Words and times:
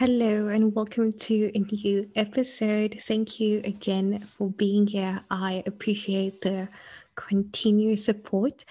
Hello 0.00 0.48
and 0.48 0.74
welcome 0.74 1.12
to 1.12 1.52
a 1.54 1.58
new 1.58 2.08
episode. 2.16 3.02
Thank 3.06 3.38
you 3.38 3.60
again 3.64 4.18
for 4.20 4.48
being 4.48 4.86
here. 4.86 5.20
I 5.30 5.62
appreciate 5.66 6.40
the 6.40 6.70
continuous 7.16 8.06
support. 8.06 8.64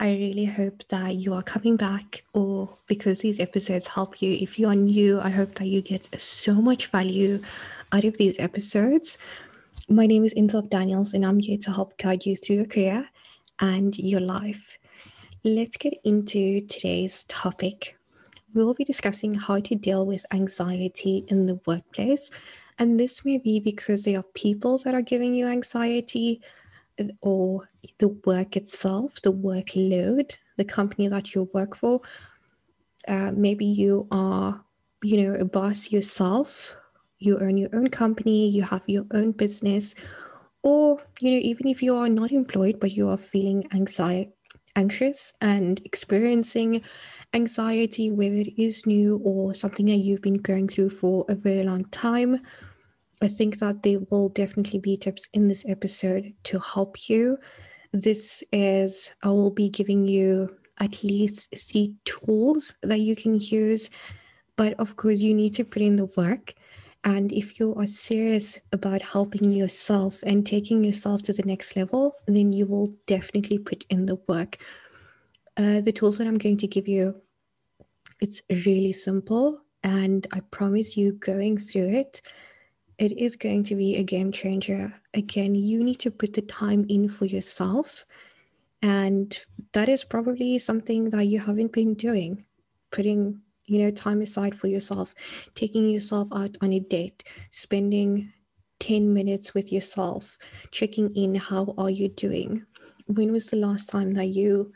I 0.00 0.10
really 0.10 0.44
hope 0.44 0.82
that 0.88 1.14
you 1.14 1.34
are 1.34 1.42
coming 1.42 1.76
back 1.76 2.24
or 2.34 2.78
because 2.88 3.20
these 3.20 3.38
episodes 3.38 3.86
help 3.86 4.20
you. 4.20 4.32
If 4.32 4.58
you 4.58 4.66
are 4.66 4.74
new, 4.74 5.20
I 5.20 5.30
hope 5.30 5.54
that 5.54 5.68
you 5.68 5.82
get 5.82 6.20
so 6.20 6.54
much 6.54 6.88
value 6.88 7.40
out 7.92 8.02
of 8.02 8.16
these 8.16 8.34
episodes. 8.40 9.18
My 9.88 10.06
name 10.06 10.24
is 10.24 10.34
Intel 10.34 10.68
Daniels 10.68 11.14
and 11.14 11.24
I'm 11.24 11.38
here 11.38 11.58
to 11.58 11.70
help 11.70 11.96
guide 11.96 12.26
you 12.26 12.34
through 12.34 12.56
your 12.56 12.66
career 12.66 13.08
and 13.60 13.96
your 13.96 14.20
life. 14.20 14.78
Let's 15.44 15.76
get 15.76 15.94
into 16.02 16.66
today's 16.66 17.22
topic 17.28 17.96
we'll 18.54 18.74
be 18.74 18.84
discussing 18.84 19.32
how 19.32 19.60
to 19.60 19.74
deal 19.74 20.06
with 20.06 20.26
anxiety 20.32 21.24
in 21.28 21.46
the 21.46 21.60
workplace. 21.66 22.30
And 22.78 22.98
this 22.98 23.24
may 23.24 23.38
be 23.38 23.60
because 23.60 24.02
there 24.02 24.18
are 24.18 24.24
people 24.34 24.78
that 24.78 24.94
are 24.94 25.02
giving 25.02 25.34
you 25.34 25.46
anxiety, 25.46 26.40
or 27.20 27.68
the 27.98 28.08
work 28.26 28.56
itself, 28.56 29.20
the 29.22 29.32
workload, 29.32 30.36
the 30.56 30.64
company 30.64 31.08
that 31.08 31.34
you 31.34 31.48
work 31.52 31.74
for. 31.76 32.00
Uh, 33.08 33.32
maybe 33.34 33.64
you 33.64 34.06
are, 34.10 34.62
you 35.02 35.22
know, 35.22 35.34
a 35.34 35.44
boss 35.44 35.90
yourself, 35.90 36.74
you 37.18 37.38
own 37.38 37.56
your 37.56 37.70
own 37.74 37.88
company, 37.88 38.48
you 38.48 38.62
have 38.62 38.82
your 38.86 39.06
own 39.12 39.32
business, 39.32 39.94
or, 40.62 40.98
you 41.20 41.32
know, 41.32 41.38
even 41.38 41.66
if 41.66 41.82
you 41.82 41.94
are 41.96 42.08
not 42.08 42.30
employed, 42.30 42.78
but 42.78 42.92
you 42.92 43.08
are 43.08 43.16
feeling 43.16 43.66
anxiety 43.72 44.32
anxious 44.76 45.32
and 45.40 45.80
experiencing 45.84 46.82
anxiety, 47.34 48.10
whether 48.10 48.36
it 48.36 48.60
is 48.60 48.86
new 48.86 49.20
or 49.24 49.54
something 49.54 49.86
that 49.86 49.96
you've 49.96 50.22
been 50.22 50.38
going 50.38 50.68
through 50.68 50.90
for 50.90 51.24
a 51.28 51.34
very 51.34 51.62
long 51.64 51.84
time, 51.86 52.40
I 53.20 53.28
think 53.28 53.58
that 53.58 53.82
there 53.82 54.00
will 54.10 54.30
definitely 54.30 54.80
be 54.80 54.96
tips 54.96 55.28
in 55.32 55.48
this 55.48 55.64
episode 55.68 56.32
to 56.44 56.58
help 56.58 57.08
you. 57.08 57.38
This 57.92 58.42
is, 58.52 59.12
I 59.22 59.28
will 59.28 59.50
be 59.50 59.68
giving 59.68 60.08
you 60.08 60.56
at 60.78 61.04
least 61.04 61.54
three 61.56 61.94
tools 62.04 62.74
that 62.82 63.00
you 63.00 63.14
can 63.14 63.38
use, 63.38 63.90
but 64.56 64.74
of 64.80 64.96
course, 64.96 65.20
you 65.20 65.34
need 65.34 65.54
to 65.54 65.64
put 65.64 65.82
in 65.82 65.96
the 65.96 66.06
work. 66.16 66.54
And 67.04 67.32
if 67.32 67.58
you 67.58 67.74
are 67.74 67.86
serious 67.86 68.60
about 68.70 69.02
helping 69.02 69.50
yourself 69.50 70.18
and 70.22 70.46
taking 70.46 70.84
yourself 70.84 71.22
to 71.22 71.32
the 71.32 71.42
next 71.42 71.76
level, 71.76 72.14
then 72.26 72.52
you 72.52 72.66
will 72.66 72.92
definitely 73.06 73.58
put 73.58 73.84
in 73.90 74.06
the 74.06 74.16
work. 74.28 74.58
Uh, 75.56 75.80
the 75.80 75.92
tools 75.92 76.18
that 76.18 76.28
I'm 76.28 76.38
going 76.38 76.58
to 76.58 76.68
give 76.68 76.86
you, 76.86 77.14
it's 78.20 78.40
really 78.48 78.92
simple. 78.92 79.62
And 79.82 80.28
I 80.32 80.40
promise 80.40 80.96
you, 80.96 81.12
going 81.12 81.58
through 81.58 81.88
it, 81.88 82.22
it 82.98 83.18
is 83.18 83.34
going 83.34 83.64
to 83.64 83.74
be 83.74 83.96
a 83.96 84.04
game 84.04 84.30
changer. 84.30 84.94
Again, 85.12 85.56
you 85.56 85.82
need 85.82 85.98
to 86.00 86.10
put 86.10 86.34
the 86.34 86.42
time 86.42 86.86
in 86.88 87.08
for 87.08 87.24
yourself. 87.24 88.06
And 88.80 89.36
that 89.72 89.88
is 89.88 90.04
probably 90.04 90.58
something 90.58 91.10
that 91.10 91.24
you 91.24 91.40
haven't 91.40 91.72
been 91.72 91.94
doing, 91.94 92.44
putting 92.92 93.40
you 93.66 93.78
know 93.78 93.90
time 93.90 94.20
aside 94.22 94.54
for 94.54 94.66
yourself 94.66 95.14
taking 95.54 95.88
yourself 95.88 96.28
out 96.34 96.56
on 96.60 96.72
a 96.72 96.80
date 96.80 97.24
spending 97.50 98.32
10 98.82 99.14
minutes 99.14 99.54
with 99.54 99.70
yourself 99.70 100.36
checking 100.72 101.14
in 101.14 101.36
how 101.36 101.72
are 101.78 101.88
you 101.88 102.08
doing? 102.08 102.66
When 103.06 103.30
was 103.30 103.46
the 103.46 103.56
last 103.56 103.88
time 103.88 104.12
that 104.14 104.30
you 104.30 104.72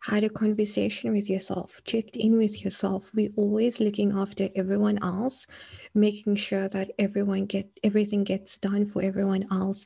had 0.00 0.24
a 0.24 0.28
conversation 0.28 1.12
with 1.12 1.30
yourself 1.30 1.80
checked 1.84 2.16
in 2.16 2.36
with 2.36 2.64
yourself? 2.64 3.04
We're 3.14 3.30
always 3.36 3.78
looking 3.78 4.10
after 4.10 4.48
everyone 4.56 4.98
else 5.04 5.46
making 5.94 6.34
sure 6.34 6.68
that 6.70 6.90
everyone 6.98 7.46
get 7.46 7.70
everything 7.84 8.24
gets 8.24 8.58
done 8.58 8.86
for 8.86 9.02
everyone 9.02 9.46
else 9.52 9.84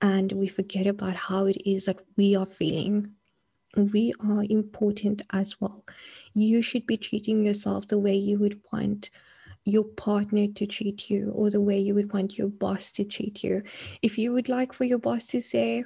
and 0.00 0.30
we 0.30 0.46
forget 0.46 0.86
about 0.86 1.16
how 1.16 1.46
it 1.46 1.60
is 1.66 1.86
that 1.86 1.98
we 2.16 2.36
are 2.36 2.46
feeling 2.46 3.10
we 3.76 4.12
are 4.20 4.44
important 4.48 5.22
as 5.32 5.60
well. 5.60 5.84
You 6.34 6.62
should 6.62 6.86
be 6.86 6.96
treating 6.96 7.44
yourself 7.44 7.88
the 7.88 7.98
way 7.98 8.14
you 8.14 8.38
would 8.38 8.60
want 8.72 9.10
your 9.64 9.84
partner 9.84 10.46
to 10.48 10.66
treat 10.66 11.10
you 11.10 11.30
or 11.34 11.50
the 11.50 11.60
way 11.60 11.78
you 11.78 11.94
would 11.94 12.12
want 12.12 12.38
your 12.38 12.48
boss 12.48 12.90
to 12.92 13.04
treat 13.04 13.44
you. 13.44 13.62
If 14.02 14.16
you 14.16 14.32
would 14.32 14.48
like 14.48 14.72
for 14.72 14.84
your 14.84 14.98
boss 14.98 15.26
to 15.28 15.40
say, 15.40 15.84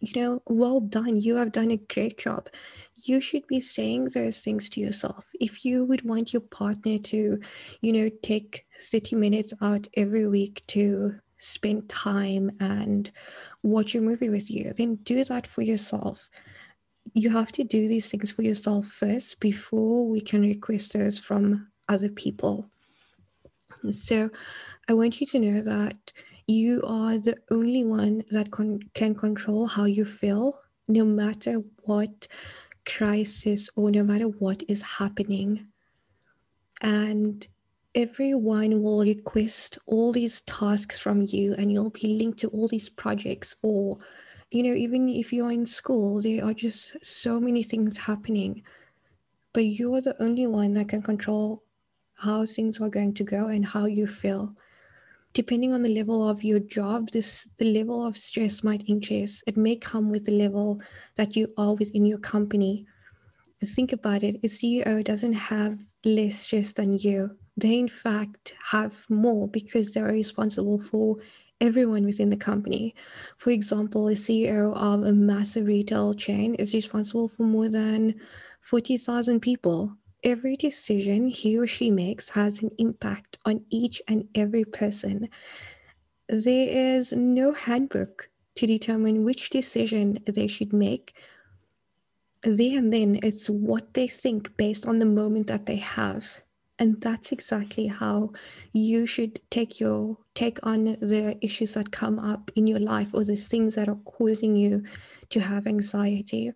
you 0.00 0.20
know, 0.20 0.42
well 0.46 0.80
done, 0.80 1.20
you 1.20 1.36
have 1.36 1.52
done 1.52 1.70
a 1.72 1.76
great 1.76 2.18
job, 2.18 2.48
you 2.96 3.20
should 3.20 3.46
be 3.46 3.60
saying 3.60 4.06
those 4.06 4.40
things 4.40 4.70
to 4.70 4.80
yourself. 4.80 5.24
If 5.40 5.64
you 5.64 5.84
would 5.84 6.02
want 6.02 6.32
your 6.32 6.40
partner 6.40 6.98
to, 6.98 7.38
you 7.80 7.92
know, 7.92 8.08
take 8.22 8.64
30 8.80 9.16
minutes 9.16 9.52
out 9.60 9.88
every 9.94 10.26
week 10.26 10.62
to 10.68 11.16
spend 11.38 11.88
time 11.88 12.50
and 12.60 13.10
watch 13.62 13.94
a 13.94 14.00
movie 14.00 14.28
with 14.28 14.50
you, 14.50 14.72
then 14.76 14.96
do 14.96 15.24
that 15.24 15.46
for 15.46 15.62
yourself 15.62 16.28
you 17.14 17.30
have 17.30 17.52
to 17.52 17.64
do 17.64 17.88
these 17.88 18.08
things 18.08 18.32
for 18.32 18.42
yourself 18.42 18.86
first 18.86 19.40
before 19.40 20.06
we 20.06 20.20
can 20.20 20.42
request 20.42 20.92
those 20.92 21.18
from 21.18 21.68
other 21.88 22.08
people. 22.08 22.68
So 23.90 24.30
I 24.88 24.94
want 24.94 25.20
you 25.20 25.26
to 25.28 25.38
know 25.38 25.62
that 25.62 26.12
you 26.46 26.82
are 26.86 27.18
the 27.18 27.36
only 27.50 27.84
one 27.84 28.24
that 28.30 28.50
con- 28.50 28.80
can 28.94 29.14
control 29.14 29.66
how 29.66 29.84
you 29.84 30.04
feel, 30.04 30.60
no 30.88 31.04
matter 31.04 31.62
what 31.82 32.26
crisis 32.86 33.68
or 33.76 33.90
no 33.90 34.02
matter 34.02 34.24
what 34.24 34.62
is 34.66 34.82
happening. 34.82 35.66
And 36.80 37.46
everyone 37.94 38.82
will 38.82 39.00
request 39.00 39.78
all 39.86 40.12
these 40.12 40.40
tasks 40.42 40.98
from 40.98 41.22
you, 41.22 41.54
and 41.54 41.70
you'll 41.70 41.90
be 41.90 42.18
linked 42.18 42.38
to 42.40 42.48
all 42.48 42.68
these 42.68 42.88
projects 42.88 43.54
or 43.62 43.98
you 44.50 44.62
know, 44.62 44.72
even 44.72 45.08
if 45.08 45.32
you're 45.32 45.52
in 45.52 45.66
school, 45.66 46.22
there 46.22 46.44
are 46.44 46.54
just 46.54 46.96
so 47.02 47.38
many 47.38 47.62
things 47.62 47.98
happening, 47.98 48.62
but 49.52 49.66
you're 49.66 50.00
the 50.00 50.20
only 50.22 50.46
one 50.46 50.74
that 50.74 50.88
can 50.88 51.02
control 51.02 51.62
how 52.14 52.44
things 52.44 52.80
are 52.80 52.88
going 52.88 53.14
to 53.14 53.24
go 53.24 53.46
and 53.48 53.64
how 53.64 53.86
you 53.86 54.06
feel. 54.06 54.54
Depending 55.34 55.72
on 55.72 55.82
the 55.82 55.94
level 55.94 56.28
of 56.28 56.42
your 56.42 56.58
job, 56.58 57.10
this 57.10 57.46
the 57.58 57.66
level 57.66 58.04
of 58.04 58.16
stress 58.16 58.64
might 58.64 58.88
increase. 58.88 59.42
It 59.46 59.56
may 59.56 59.76
come 59.76 60.10
with 60.10 60.24
the 60.24 60.32
level 60.32 60.80
that 61.16 61.36
you 61.36 61.52
are 61.58 61.74
within 61.74 62.06
your 62.06 62.18
company. 62.18 62.86
Think 63.64 63.92
about 63.92 64.22
it. 64.22 64.36
A 64.36 64.48
CEO 64.48 65.04
doesn't 65.04 65.34
have 65.34 65.78
less 66.04 66.38
stress 66.40 66.72
than 66.72 66.94
you. 66.94 67.36
They 67.58 67.76
in 67.76 67.88
fact 67.88 68.54
have 68.70 69.04
more 69.10 69.48
because 69.48 69.90
they're 69.90 70.04
responsible 70.04 70.78
for 70.78 71.16
everyone 71.60 72.04
within 72.04 72.30
the 72.30 72.36
company. 72.36 72.94
For 73.36 73.50
example, 73.50 74.06
a 74.06 74.12
CEO 74.12 74.72
of 74.76 75.02
a 75.02 75.12
massive 75.12 75.66
retail 75.66 76.14
chain 76.14 76.54
is 76.54 76.72
responsible 76.72 77.26
for 77.26 77.42
more 77.42 77.68
than 77.68 78.14
40,000 78.60 79.40
people. 79.40 79.92
Every 80.22 80.56
decision 80.56 81.26
he 81.26 81.58
or 81.58 81.66
she 81.66 81.90
makes 81.90 82.30
has 82.30 82.62
an 82.62 82.70
impact 82.78 83.38
on 83.44 83.64
each 83.70 84.00
and 84.06 84.28
every 84.36 84.64
person. 84.64 85.28
There 86.28 86.68
is 86.68 87.12
no 87.12 87.52
handbook 87.52 88.28
to 88.54 88.68
determine 88.68 89.24
which 89.24 89.50
decision 89.50 90.20
they 90.32 90.46
should 90.46 90.72
make. 90.72 91.16
There 92.44 92.78
and 92.78 92.92
then, 92.92 93.18
it's 93.24 93.50
what 93.50 93.94
they 93.94 94.06
think 94.06 94.56
based 94.56 94.86
on 94.86 95.00
the 95.00 95.06
moment 95.06 95.48
that 95.48 95.66
they 95.66 95.76
have 95.76 96.38
and 96.78 97.00
that's 97.00 97.32
exactly 97.32 97.86
how 97.86 98.30
you 98.72 99.06
should 99.06 99.40
take 99.50 99.80
your 99.80 100.16
take 100.34 100.58
on 100.64 100.84
the 101.00 101.36
issues 101.42 101.74
that 101.74 101.90
come 101.90 102.18
up 102.18 102.50
in 102.56 102.66
your 102.66 102.78
life 102.80 103.10
or 103.14 103.24
the 103.24 103.36
things 103.36 103.74
that 103.74 103.88
are 103.88 103.98
causing 104.04 104.56
you 104.56 104.82
to 105.30 105.40
have 105.40 105.66
anxiety 105.66 106.52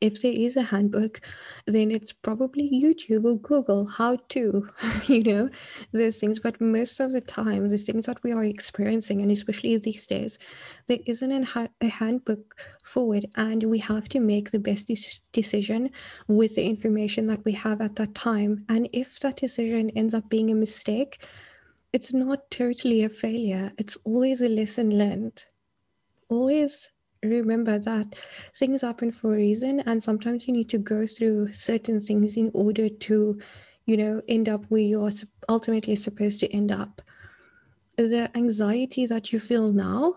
if 0.00 0.22
there 0.22 0.32
is 0.32 0.56
a 0.56 0.62
handbook, 0.62 1.20
then 1.66 1.90
it's 1.90 2.12
probably 2.12 2.70
YouTube 2.70 3.24
or 3.24 3.36
Google 3.38 3.86
how 3.86 4.16
to, 4.30 4.68
you 5.06 5.22
know, 5.22 5.48
those 5.92 6.18
things. 6.18 6.38
But 6.38 6.60
most 6.60 7.00
of 7.00 7.12
the 7.12 7.20
time, 7.20 7.68
the 7.68 7.78
things 7.78 8.06
that 8.06 8.22
we 8.22 8.32
are 8.32 8.44
experiencing, 8.44 9.22
and 9.22 9.30
especially 9.30 9.76
these 9.76 10.06
days, 10.06 10.38
there 10.86 10.98
isn't 11.06 11.32
a 11.80 11.88
handbook 11.88 12.60
for 12.84 13.14
it. 13.14 13.26
And 13.36 13.62
we 13.64 13.78
have 13.78 14.08
to 14.10 14.20
make 14.20 14.50
the 14.50 14.58
best 14.58 14.90
decision 15.32 15.90
with 16.28 16.54
the 16.54 16.64
information 16.64 17.26
that 17.28 17.44
we 17.44 17.52
have 17.52 17.80
at 17.80 17.96
that 17.96 18.14
time. 18.14 18.64
And 18.68 18.88
if 18.92 19.20
that 19.20 19.36
decision 19.36 19.90
ends 19.90 20.14
up 20.14 20.28
being 20.28 20.50
a 20.50 20.54
mistake, 20.54 21.24
it's 21.92 22.12
not 22.12 22.50
totally 22.50 23.04
a 23.04 23.08
failure, 23.08 23.72
it's 23.78 23.96
always 24.04 24.42
a 24.42 24.48
lesson 24.48 24.98
learned. 24.98 25.44
Always 26.28 26.90
remember 27.26 27.78
that 27.78 28.14
things 28.54 28.82
happen 28.82 29.10
for 29.10 29.34
a 29.34 29.36
reason 29.36 29.80
and 29.80 30.02
sometimes 30.02 30.46
you 30.46 30.54
need 30.54 30.68
to 30.70 30.78
go 30.78 31.06
through 31.06 31.52
certain 31.52 32.00
things 32.00 32.36
in 32.36 32.50
order 32.54 32.88
to 32.88 33.38
you 33.86 33.96
know 33.96 34.20
end 34.28 34.48
up 34.48 34.64
where 34.68 34.80
you're 34.80 35.10
ultimately 35.48 35.96
supposed 35.96 36.40
to 36.40 36.52
end 36.52 36.72
up. 36.72 37.02
The 37.96 38.30
anxiety 38.36 39.06
that 39.06 39.32
you 39.32 39.40
feel 39.40 39.72
now 39.72 40.16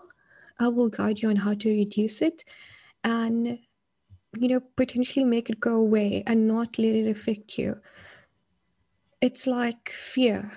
i 0.58 0.68
will 0.68 0.90
guide 0.90 1.22
you 1.22 1.30
on 1.30 1.36
how 1.36 1.54
to 1.54 1.70
reduce 1.70 2.20
it 2.20 2.44
and 3.04 3.58
you 4.38 4.48
know 4.48 4.60
potentially 4.76 5.24
make 5.24 5.48
it 5.48 5.58
go 5.58 5.76
away 5.76 6.22
and 6.26 6.46
not 6.46 6.78
let 6.78 6.94
it 6.94 7.10
affect 7.10 7.58
you. 7.58 7.76
It's 9.20 9.46
like 9.46 9.90
fear 9.90 10.50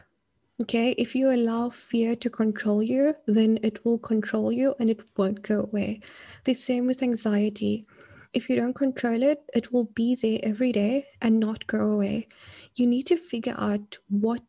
Okay, 0.63 0.91
if 0.97 1.13
you 1.13 1.29
allow 1.29 1.67
fear 1.67 2.15
to 2.15 2.29
control 2.29 2.81
you, 2.81 3.15
then 3.27 3.59
it 3.63 3.83
will 3.83 3.97
control 3.99 4.49
you 4.49 4.73
and 4.79 4.89
it 4.89 5.01
won't 5.17 5.41
go 5.41 5.59
away. 5.59 5.99
The 6.45 6.53
same 6.53 6.87
with 6.87 7.03
anxiety. 7.03 7.85
If 8.31 8.49
you 8.49 8.55
don't 8.55 8.73
control 8.73 9.23
it, 9.23 9.43
it 9.53 9.73
will 9.73 9.85
be 9.93 10.15
there 10.15 10.39
every 10.41 10.71
day 10.71 11.07
and 11.21 11.37
not 11.37 11.67
go 11.67 11.91
away. 11.91 12.29
You 12.75 12.87
need 12.87 13.07
to 13.07 13.17
figure 13.17 13.55
out 13.57 13.97
what, 14.07 14.43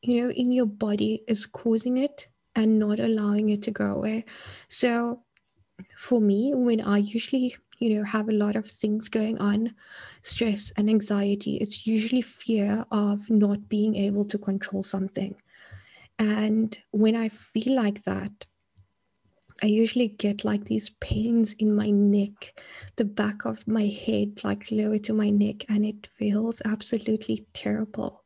you 0.00 0.22
know, 0.22 0.30
in 0.30 0.52
your 0.52 0.66
body 0.66 1.24
is 1.26 1.44
causing 1.44 1.96
it 1.96 2.28
and 2.54 2.78
not 2.78 3.00
allowing 3.00 3.48
it 3.50 3.62
to 3.62 3.72
go 3.72 3.86
away. 3.94 4.26
So 4.68 5.24
for 5.96 6.20
me, 6.20 6.54
when 6.54 6.80
I 6.80 6.98
usually 6.98 7.56
you 7.80 7.90
know 7.96 8.04
have 8.04 8.28
a 8.28 8.32
lot 8.32 8.56
of 8.56 8.66
things 8.66 9.08
going 9.08 9.38
on 9.38 9.74
stress 10.22 10.72
and 10.76 10.90
anxiety 10.90 11.58
it's 11.58 11.86
usually 11.86 12.22
fear 12.22 12.84
of 12.90 13.30
not 13.30 13.68
being 13.68 13.94
able 13.94 14.24
to 14.24 14.36
control 14.36 14.82
something 14.82 15.36
and 16.18 16.78
when 16.90 17.14
i 17.16 17.28
feel 17.28 17.74
like 17.74 18.02
that 18.04 18.46
i 19.62 19.66
usually 19.66 20.08
get 20.08 20.44
like 20.44 20.64
these 20.64 20.90
pains 21.00 21.52
in 21.54 21.74
my 21.74 21.90
neck 21.90 22.60
the 22.96 23.04
back 23.04 23.44
of 23.44 23.66
my 23.66 23.86
head 23.86 24.40
like 24.44 24.70
lower 24.70 24.98
to 24.98 25.12
my 25.12 25.30
neck 25.30 25.64
and 25.68 25.84
it 25.84 26.06
feels 26.06 26.62
absolutely 26.64 27.46
terrible 27.52 28.22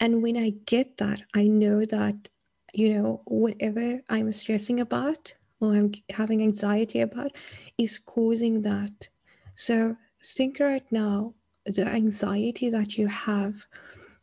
and 0.00 0.22
when 0.22 0.36
i 0.36 0.50
get 0.66 0.96
that 0.98 1.22
i 1.34 1.46
know 1.46 1.84
that 1.84 2.28
you 2.72 2.92
know 2.92 3.22
whatever 3.26 4.00
i'm 4.08 4.30
stressing 4.32 4.80
about 4.80 5.32
or 5.60 5.74
I'm 5.74 5.92
having 6.10 6.42
anxiety 6.42 7.00
about 7.00 7.32
is 7.78 7.98
causing 7.98 8.62
that. 8.62 9.08
So 9.54 9.96
think 10.24 10.58
right 10.60 10.84
now 10.90 11.34
the 11.64 11.86
anxiety 11.86 12.70
that 12.70 12.96
you 12.96 13.08
have, 13.08 13.66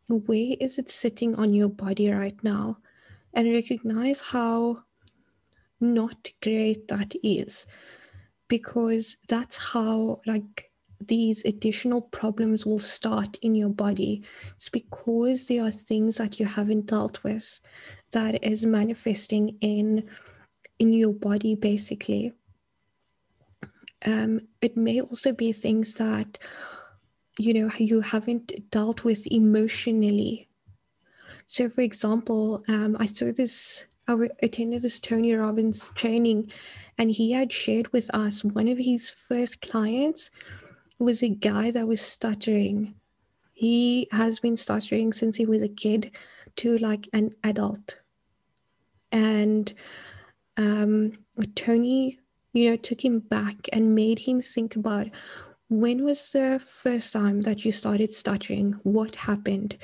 where 0.07 0.55
is 0.59 0.79
it 0.79 0.89
sitting 0.89 1.35
on 1.35 1.53
your 1.53 1.69
body 1.69 2.09
right 2.09 2.41
now? 2.43 2.77
And 3.33 3.51
recognize 3.51 4.21
how 4.21 4.83
not 5.79 6.29
great 6.41 6.87
that 6.87 7.13
is. 7.23 7.65
Because 8.47 9.17
that's 9.27 9.57
how, 9.57 10.21
like, 10.25 10.69
these 11.07 11.43
additional 11.45 12.01
problems 12.01 12.65
will 12.65 12.79
start 12.79 13.37
in 13.41 13.55
your 13.55 13.69
body. 13.69 14.23
It's 14.55 14.69
because 14.69 15.47
there 15.47 15.63
are 15.63 15.71
things 15.71 16.17
that 16.17 16.39
you 16.39 16.45
haven't 16.45 16.87
dealt 16.87 17.23
with 17.23 17.59
that 18.11 18.43
is 18.43 18.65
manifesting 18.65 19.57
in 19.61 20.09
in 20.79 20.93
your 20.93 21.13
body, 21.13 21.55
basically. 21.55 22.33
Um, 24.05 24.41
it 24.61 24.75
may 24.75 25.01
also 25.01 25.31
be 25.31 25.53
things 25.53 25.93
that 25.95 26.39
you 27.37 27.53
know 27.53 27.71
you 27.77 28.01
haven't 28.01 28.69
dealt 28.71 29.03
with 29.03 29.25
emotionally. 29.31 30.47
So, 31.47 31.69
for 31.69 31.81
example, 31.81 32.63
um, 32.67 32.95
I 32.99 33.05
saw 33.05 33.31
this. 33.31 33.85
I 34.07 34.17
attended 34.41 34.81
this 34.81 34.99
Tony 34.99 35.33
Robbins 35.33 35.91
training, 35.95 36.51
and 36.97 37.09
he 37.09 37.31
had 37.31 37.53
shared 37.53 37.91
with 37.93 38.09
us 38.13 38.43
one 38.43 38.67
of 38.67 38.77
his 38.77 39.09
first 39.09 39.61
clients 39.61 40.29
was 40.99 41.23
a 41.23 41.29
guy 41.29 41.71
that 41.71 41.87
was 41.87 42.01
stuttering. 42.01 42.95
He 43.53 44.07
has 44.11 44.39
been 44.39 44.57
stuttering 44.57 45.13
since 45.13 45.35
he 45.35 45.45
was 45.45 45.61
a 45.61 45.69
kid 45.69 46.11
to 46.57 46.77
like 46.79 47.07
an 47.13 47.33
adult. 47.43 47.99
And 49.11 49.71
um, 50.57 51.13
Tony, 51.55 52.19
you 52.53 52.69
know, 52.69 52.75
took 52.77 53.03
him 53.03 53.19
back 53.19 53.55
and 53.71 53.95
made 53.95 54.19
him 54.19 54.41
think 54.41 54.75
about 54.75 55.07
when 55.69 56.03
was 56.03 56.31
the 56.31 56.61
first 56.65 57.13
time 57.13 57.41
that 57.41 57.65
you 57.65 57.71
started 57.71 58.13
stuttering? 58.13 58.73
What 58.83 59.15
happened? 59.15 59.77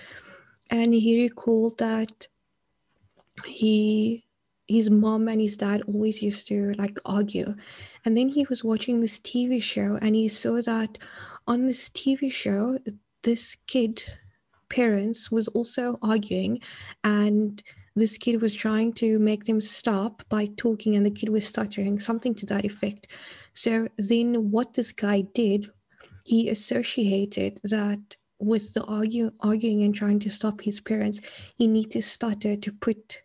And 0.69 0.93
he 0.93 1.23
recalled 1.23 1.77
that 1.79 2.27
he 3.45 4.25
his 4.67 4.89
mom 4.91 5.27
and 5.27 5.41
his 5.41 5.57
dad 5.57 5.81
always 5.87 6.21
used 6.21 6.47
to 6.47 6.73
like 6.77 6.99
argue. 7.03 7.55
And 8.05 8.15
then 8.15 8.29
he 8.29 8.45
was 8.49 8.63
watching 8.63 9.01
this 9.01 9.19
TV 9.19 9.61
show 9.61 9.97
and 9.99 10.15
he 10.15 10.27
saw 10.27 10.61
that 10.61 10.99
on 11.47 11.65
this 11.65 11.89
TV 11.89 12.31
show, 12.31 12.77
this 13.23 13.57
kid 13.65 14.03
parents 14.69 15.31
was 15.31 15.47
also 15.49 15.97
arguing 16.03 16.59
and 17.03 17.63
this 18.00 18.18
kid 18.18 18.42
was 18.42 18.56
trying 18.56 18.94
to 18.94 19.19
make 19.19 19.46
them 19.46 19.62
stop 19.62 20.24
by 20.30 20.48
talking 20.57 20.96
and 20.96 21.06
the 21.06 21.12
kid 21.12 21.30
was 21.30 21.46
stuttering, 21.46 22.00
something 22.00 22.34
to 22.36 22.46
that 22.48 22.66
effect. 22.66 23.07
So 23.54 23.88
then 23.98 24.51
what 24.51 24.74
this 24.74 24.92
guy 24.92 25.22
did, 25.34 25.69
he 26.24 26.50
associated 26.50 27.60
that 27.63 28.16
with 28.40 28.74
the 28.74 28.84
argue, 28.86 29.31
arguing 29.42 29.84
and 29.84 29.94
trying 29.94 30.19
to 30.19 30.30
stop 30.30 30.62
his 30.62 30.80
parents, 30.80 31.22
he 31.57 31.68
need 31.68 31.92
to 31.92 32.01
stutter 32.01 32.56
to 32.56 32.72
put 32.72 33.22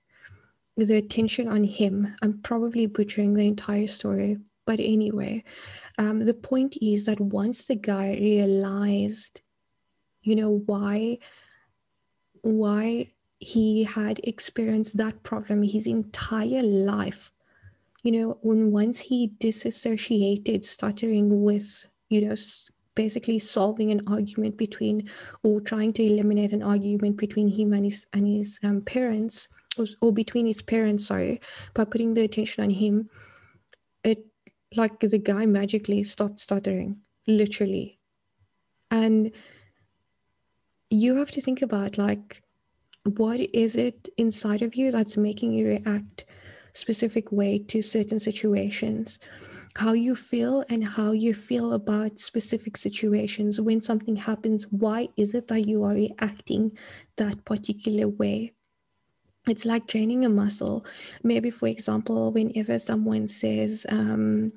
the 0.76 0.96
attention 0.96 1.48
on 1.48 1.62
him. 1.64 2.14
I'm 2.22 2.42
probably 2.42 2.86
butchering 2.86 3.34
the 3.34 3.46
entire 3.46 3.86
story, 3.86 4.38
but 4.66 4.80
anyway, 4.80 5.44
um, 5.98 6.24
the 6.24 6.34
point 6.34 6.76
is 6.82 7.04
that 7.04 7.20
once 7.20 7.64
the 7.64 7.76
guy 7.76 8.16
realized, 8.20 9.40
you 10.22 10.34
know, 10.34 10.62
why, 10.66 11.18
why 12.42 13.12
he 13.44 13.84
had 13.84 14.20
experienced 14.24 14.96
that 14.96 15.22
problem 15.22 15.62
his 15.62 15.86
entire 15.86 16.62
life. 16.62 17.32
You 18.02 18.12
know 18.12 18.38
when 18.42 18.70
once 18.72 19.00
he 19.00 19.32
disassociated 19.38 20.64
stuttering 20.64 21.42
with 21.42 21.86
you 22.08 22.22
know 22.22 22.34
basically 22.94 23.38
solving 23.38 23.90
an 23.90 24.02
argument 24.06 24.56
between 24.56 25.08
or 25.42 25.60
trying 25.60 25.92
to 25.94 26.02
eliminate 26.04 26.52
an 26.52 26.62
argument 26.62 27.16
between 27.16 27.48
him 27.48 27.72
and 27.72 27.84
his 27.84 28.06
and 28.12 28.26
his 28.26 28.60
um, 28.62 28.82
parents 28.82 29.48
or, 29.76 29.86
or 30.00 30.12
between 30.12 30.46
his 30.46 30.62
parents 30.62 31.06
sorry 31.06 31.40
by 31.72 31.84
putting 31.84 32.14
the 32.14 32.22
attention 32.22 32.62
on 32.62 32.70
him 32.70 33.08
it 34.04 34.24
like 34.76 35.00
the 35.00 35.18
guy 35.18 35.46
magically 35.46 36.04
stopped 36.04 36.40
stuttering 36.40 37.00
literally. 37.26 37.98
And 38.90 39.32
you 40.90 41.16
have 41.16 41.30
to 41.32 41.40
think 41.40 41.62
about 41.62 41.98
like 41.98 42.42
what 43.04 43.38
is 43.40 43.76
it 43.76 44.08
inside 44.16 44.62
of 44.62 44.74
you 44.74 44.90
that's 44.90 45.16
making 45.16 45.52
you 45.52 45.66
react 45.68 46.24
specific 46.72 47.30
way 47.30 47.58
to 47.58 47.82
certain 47.82 48.18
situations? 48.18 49.18
How 49.76 49.92
you 49.92 50.14
feel 50.14 50.64
and 50.68 50.86
how 50.86 51.12
you 51.12 51.34
feel 51.34 51.72
about 51.72 52.18
specific 52.18 52.76
situations. 52.76 53.60
When 53.60 53.80
something 53.80 54.16
happens 54.16 54.66
why 54.70 55.08
is 55.16 55.34
it 55.34 55.48
that 55.48 55.66
you 55.66 55.84
are 55.84 55.94
reacting 55.94 56.78
that 57.16 57.44
particular 57.44 58.08
way? 58.08 58.52
It's 59.46 59.66
like 59.66 59.86
training 59.86 60.24
a 60.24 60.30
muscle. 60.30 60.86
Maybe 61.22 61.50
for 61.50 61.68
example 61.68 62.32
whenever 62.32 62.78
someone 62.78 63.28
says 63.28 63.84
um, 63.90 64.52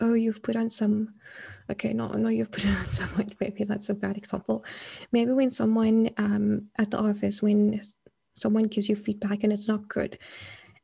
oh 0.00 0.14
you've 0.14 0.42
put 0.42 0.56
on 0.56 0.70
some 0.70 1.14
okay 1.70 1.92
no 1.92 2.08
no 2.08 2.28
you've 2.28 2.50
put 2.50 2.64
it 2.64 2.76
on 2.76 2.84
someone 3.00 3.30
maybe 3.40 3.64
that's 3.64 3.90
a 3.90 3.94
bad 3.94 4.16
example. 4.16 4.64
Maybe 5.12 5.32
when 5.32 5.50
someone 5.50 6.10
um, 6.18 6.68
at 6.78 6.90
the 6.90 6.98
office 6.98 7.42
when 7.42 7.80
someone 8.34 8.64
gives 8.64 8.88
you 8.88 8.96
feedback 8.96 9.44
and 9.44 9.52
it's 9.52 9.68
not 9.68 9.88
good 9.88 10.18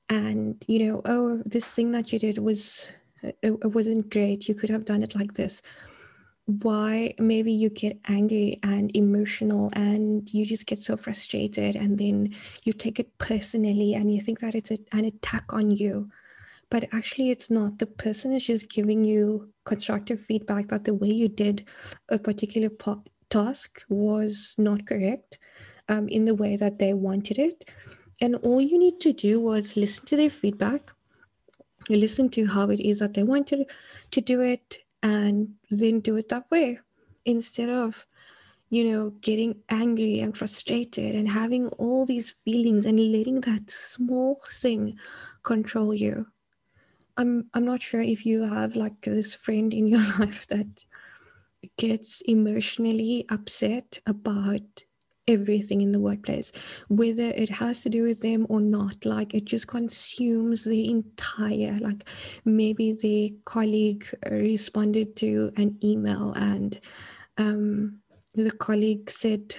and 0.09 0.63
you 0.69 0.87
know 0.87 1.03
oh 1.05 1.43
this 1.47 1.71
thing 1.71 1.91
that 1.93 2.13
you 2.13 2.19
did 2.19 2.39
was 2.39 2.89
it, 3.23 3.37
it 3.43 3.75
wasn't 3.75 4.11
great 4.11 4.49
you 4.49 4.55
could 4.55 4.71
have 4.71 4.85
done 4.85 5.03
it 5.03 5.15
like 5.15 5.35
this. 5.35 5.63
Why 6.47 7.13
maybe 7.19 7.51
you 7.51 7.71
get 7.71 7.99
angry 8.07 8.61
and 8.63 8.97
emotional 8.97 9.71
and 9.73 10.33
you 10.33 10.47
just 10.47 10.67
get 10.67 10.79
so 10.79 10.97
frustrated 10.97 11.75
and 11.75 11.99
then 11.99 12.35
you 12.63 12.73
take 12.73 13.01
it 13.01 13.19
personally 13.19 13.95
and 13.95 14.15
you 14.15 14.21
think 14.21 14.39
that 14.41 14.55
it's 14.55 14.71
a, 14.71 14.79
an 14.93 15.07
attack 15.07 15.45
on 15.51 15.73
you. 15.73 16.09
But 16.71 16.89
actually 16.93 17.31
it's 17.31 17.51
not. 17.51 17.79
The 17.79 17.87
person 17.87 18.33
is 18.33 18.45
just 18.45 18.69
giving 18.69 19.05
you 19.05 19.53
constructive 19.67 20.21
feedback 20.21 20.69
that 20.69 20.85
the 20.85 20.95
way 20.95 21.09
you 21.09 21.29
did 21.29 21.69
a 22.09 22.19
particular 22.19 22.71
po- 22.71 23.05
task 23.29 23.85
was 23.91 24.55
not 24.57 24.87
correct 24.87 25.39
um, 25.91 26.09
in 26.09 26.25
the 26.25 26.35
way 26.35 26.57
that 26.57 26.79
they 26.79 26.95
wanted 26.95 27.39
it. 27.39 27.69
And 28.23 28.37
all 28.37 28.63
you 28.63 28.79
need 28.79 29.01
to 29.01 29.13
do 29.13 29.41
was 29.41 29.77
listen 29.77 30.07
to 30.07 30.17
their 30.17 30.31
feedback 30.31 30.93
listen 31.89 32.29
to 32.31 32.47
how 32.47 32.69
it 32.71 32.81
is 32.81 32.99
that 32.99 33.15
they 33.15 33.23
wanted 33.23 33.71
to 34.11 34.21
do 34.21 34.41
it 34.41 34.79
and 35.03 35.49
then 35.71 36.01
do 36.01 36.17
it 36.17 36.29
that 36.29 36.51
way. 36.51 36.79
Instead 37.25 37.69
of 37.69 38.07
you 38.71 38.91
know 38.91 39.11
getting 39.21 39.55
angry 39.69 40.21
and 40.21 40.37
frustrated 40.37 41.15
and 41.15 41.29
having 41.29 41.69
all 41.79 42.05
these 42.05 42.35
feelings 42.45 42.85
and 42.85 42.99
letting 43.13 43.41
that 43.43 43.71
small 43.71 44.41
thing 44.61 44.99
control 45.45 45.95
you 45.95 46.27
I'm 47.17 47.49
I'm 47.55 47.65
not 47.65 47.83
sure 47.83 48.03
if 48.03 48.27
you 48.27 48.43
have 48.43 48.77
like 48.77 49.01
this 49.03 49.35
friend 49.35 49.73
in 49.73 49.87
your 49.87 50.01
life 50.19 50.47
that 50.49 50.85
gets 51.79 52.21
emotionally 52.23 53.25
upset 53.29 53.99
about 54.07 54.85
everything 55.29 55.81
in 55.81 55.93
the 55.93 55.99
workplace, 55.99 56.53
whether 56.89 57.25
it 57.31 57.51
has 57.51 57.83
to 57.83 57.91
do 57.91 58.03
with 58.03 58.21
them 58.21 58.47
or 58.49 58.61
not. 58.61 59.05
Like 59.05 59.35
it 59.35 59.45
just 59.45 59.67
consumes 59.67 60.65
the 60.65 60.89
entire, 60.89 61.79
like 61.81 62.09
maybe 62.45 62.93
the 62.93 63.35
colleague 63.45 64.07
responded 64.31 65.17
to 65.17 65.53
an 65.57 65.79
email 65.83 66.33
and 66.37 66.81
um, 67.39 67.99
the 68.35 68.51
colleague 68.51 69.11
said 69.11 69.57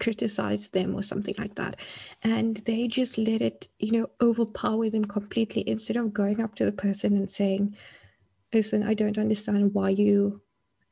criticize 0.00 0.70
them 0.70 0.94
or 0.94 1.02
something 1.02 1.34
like 1.38 1.54
that. 1.56 1.76
And 2.22 2.56
they 2.66 2.88
just 2.88 3.18
let 3.18 3.40
it 3.40 3.68
you 3.78 3.92
know 3.92 4.10
overpower 4.20 4.90
them 4.90 5.04
completely 5.04 5.68
instead 5.68 5.96
of 5.96 6.12
going 6.12 6.40
up 6.40 6.54
to 6.56 6.64
the 6.64 6.72
person 6.72 7.16
and 7.16 7.30
saying 7.30 7.76
listen 8.52 8.82
i 8.82 8.94
don't 8.94 9.18
understand 9.18 9.74
why 9.74 9.88
you 9.88 10.40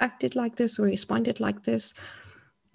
acted 0.03 0.35
like 0.35 0.57
this 0.57 0.79
or 0.79 0.83
responded 0.83 1.41
like 1.41 1.63
this. 1.63 1.95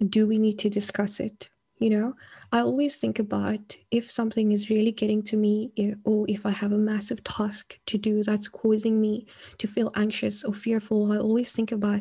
Do 0.08 0.26
we 0.26 0.38
need 0.38 0.58
to 0.60 0.70
discuss 0.70 1.20
it? 1.20 1.48
You 1.78 1.90
know? 1.90 2.14
I 2.50 2.60
always 2.60 2.96
think 2.96 3.18
about 3.18 3.76
if 3.90 4.10
something 4.10 4.50
is 4.50 4.70
really 4.70 4.90
getting 4.92 5.22
to 5.24 5.36
me 5.36 5.70
or 6.04 6.24
if 6.28 6.44
i 6.46 6.50
have 6.50 6.72
a 6.72 6.78
massive 6.78 7.22
task 7.22 7.78
to 7.86 7.98
do 7.98 8.24
that's 8.24 8.48
causing 8.48 9.00
me 9.00 9.26
to 9.58 9.68
feel 9.68 9.92
anxious 9.94 10.44
or 10.44 10.54
fearful 10.54 11.12
i 11.12 11.18
always 11.18 11.52
think 11.52 11.70
about 11.72 12.00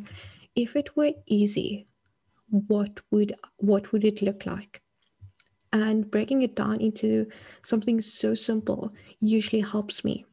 if 0.56 0.76
it 0.76 0.96
were 0.96 1.12
easy 1.28 1.86
what 2.50 3.00
would 3.12 3.36
what 3.58 3.92
would 3.92 4.06
it 4.06 4.22
look 4.22 4.46
like? 4.46 4.82
And 5.74 6.10
breaking 6.10 6.42
it 6.44 6.56
down 6.56 6.82
into 6.82 7.28
something 7.64 8.02
so 8.02 8.36
simple 8.36 8.94
usually 9.20 9.62
helps 9.62 10.04
me. 10.04 10.26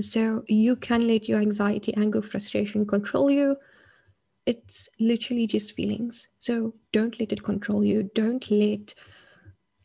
So 0.00 0.44
you 0.48 0.76
can 0.76 1.06
let 1.06 1.28
your 1.28 1.40
anxiety 1.40 1.94
anger 1.94 2.22
frustration 2.22 2.86
control 2.86 3.30
you. 3.30 3.56
It's 4.46 4.88
literally 5.00 5.46
just 5.46 5.74
feelings. 5.74 6.28
So 6.38 6.74
don't 6.92 7.18
let 7.20 7.32
it 7.32 7.42
control 7.42 7.84
you. 7.84 8.10
Don't 8.14 8.50
let 8.50 8.94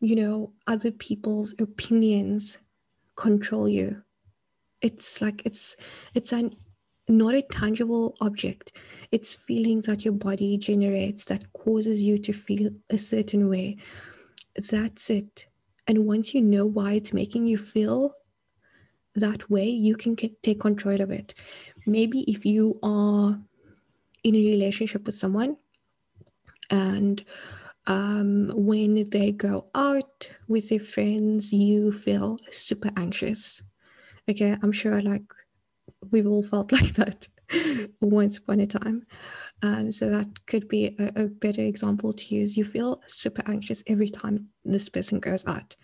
you 0.01 0.15
know 0.15 0.53
other 0.67 0.91
people's 0.91 1.55
opinions 1.59 2.59
control 3.15 3.69
you. 3.69 4.03
It's 4.81 5.21
like 5.21 5.43
it's 5.45 5.77
it's 6.13 6.33
an 6.33 6.55
not 7.07 7.35
a 7.35 7.41
tangible 7.41 8.15
object. 8.21 8.71
It's 9.12 9.33
feelings 9.33 9.85
that 9.85 10.05
your 10.05 10.13
body 10.13 10.57
generates 10.57 11.25
that 11.25 11.51
causes 11.53 12.01
you 12.01 12.17
to 12.19 12.33
feel 12.33 12.71
a 12.89 12.97
certain 12.97 13.50
way. 13.50 13.77
That's 14.55 15.09
it. 15.09 15.47
And 15.88 16.05
once 16.07 16.33
you 16.33 16.41
know 16.41 16.65
why 16.65 16.93
it's 16.93 17.13
making 17.13 17.47
you 17.47 17.57
feel 17.57 18.13
that 19.15 19.50
way, 19.50 19.69
you 19.69 19.95
can 19.95 20.15
take 20.15 20.59
control 20.59 21.01
of 21.01 21.12
it. 21.12 21.33
Maybe 21.85 22.21
if 22.21 22.45
you 22.45 22.79
are 22.83 23.39
in 24.24 24.35
a 24.35 24.39
relationship 24.39 25.05
with 25.05 25.15
someone 25.15 25.57
and 26.69 27.24
um, 27.88 28.51
when 28.55 29.09
they 29.09 29.31
go 29.31 29.67
out 29.75 30.29
with 30.47 30.69
their 30.69 30.79
friends, 30.79 31.53
you 31.53 31.91
feel 31.91 32.39
super 32.50 32.91
anxious. 32.97 33.62
Okay, 34.29 34.57
I'm 34.62 34.71
sure 34.71 35.01
like 35.01 35.24
we've 36.12 36.27
all 36.27 36.44
felt 36.44 36.72
like 36.72 36.94
that 36.96 37.27
once 38.01 38.38
upon 38.38 38.60
a 38.60 38.68
time. 38.68 39.06
Um, 39.62 39.92
so 39.92 40.10
that 40.10 40.27
could 40.48 40.68
be 40.68 40.96
a, 41.00 41.24
a, 41.24 41.27
better 41.27 41.62
example 41.62 42.13
to 42.13 42.36
use. 42.36 42.58
You 42.58 42.65
feel 42.65 43.01
super 43.08 43.44
anxious 43.48 43.84
every 43.88 44.10
time 44.10 44.48
this 44.63 44.89
person 44.89 45.20
goes 45.20 45.46
out. 45.46 45.75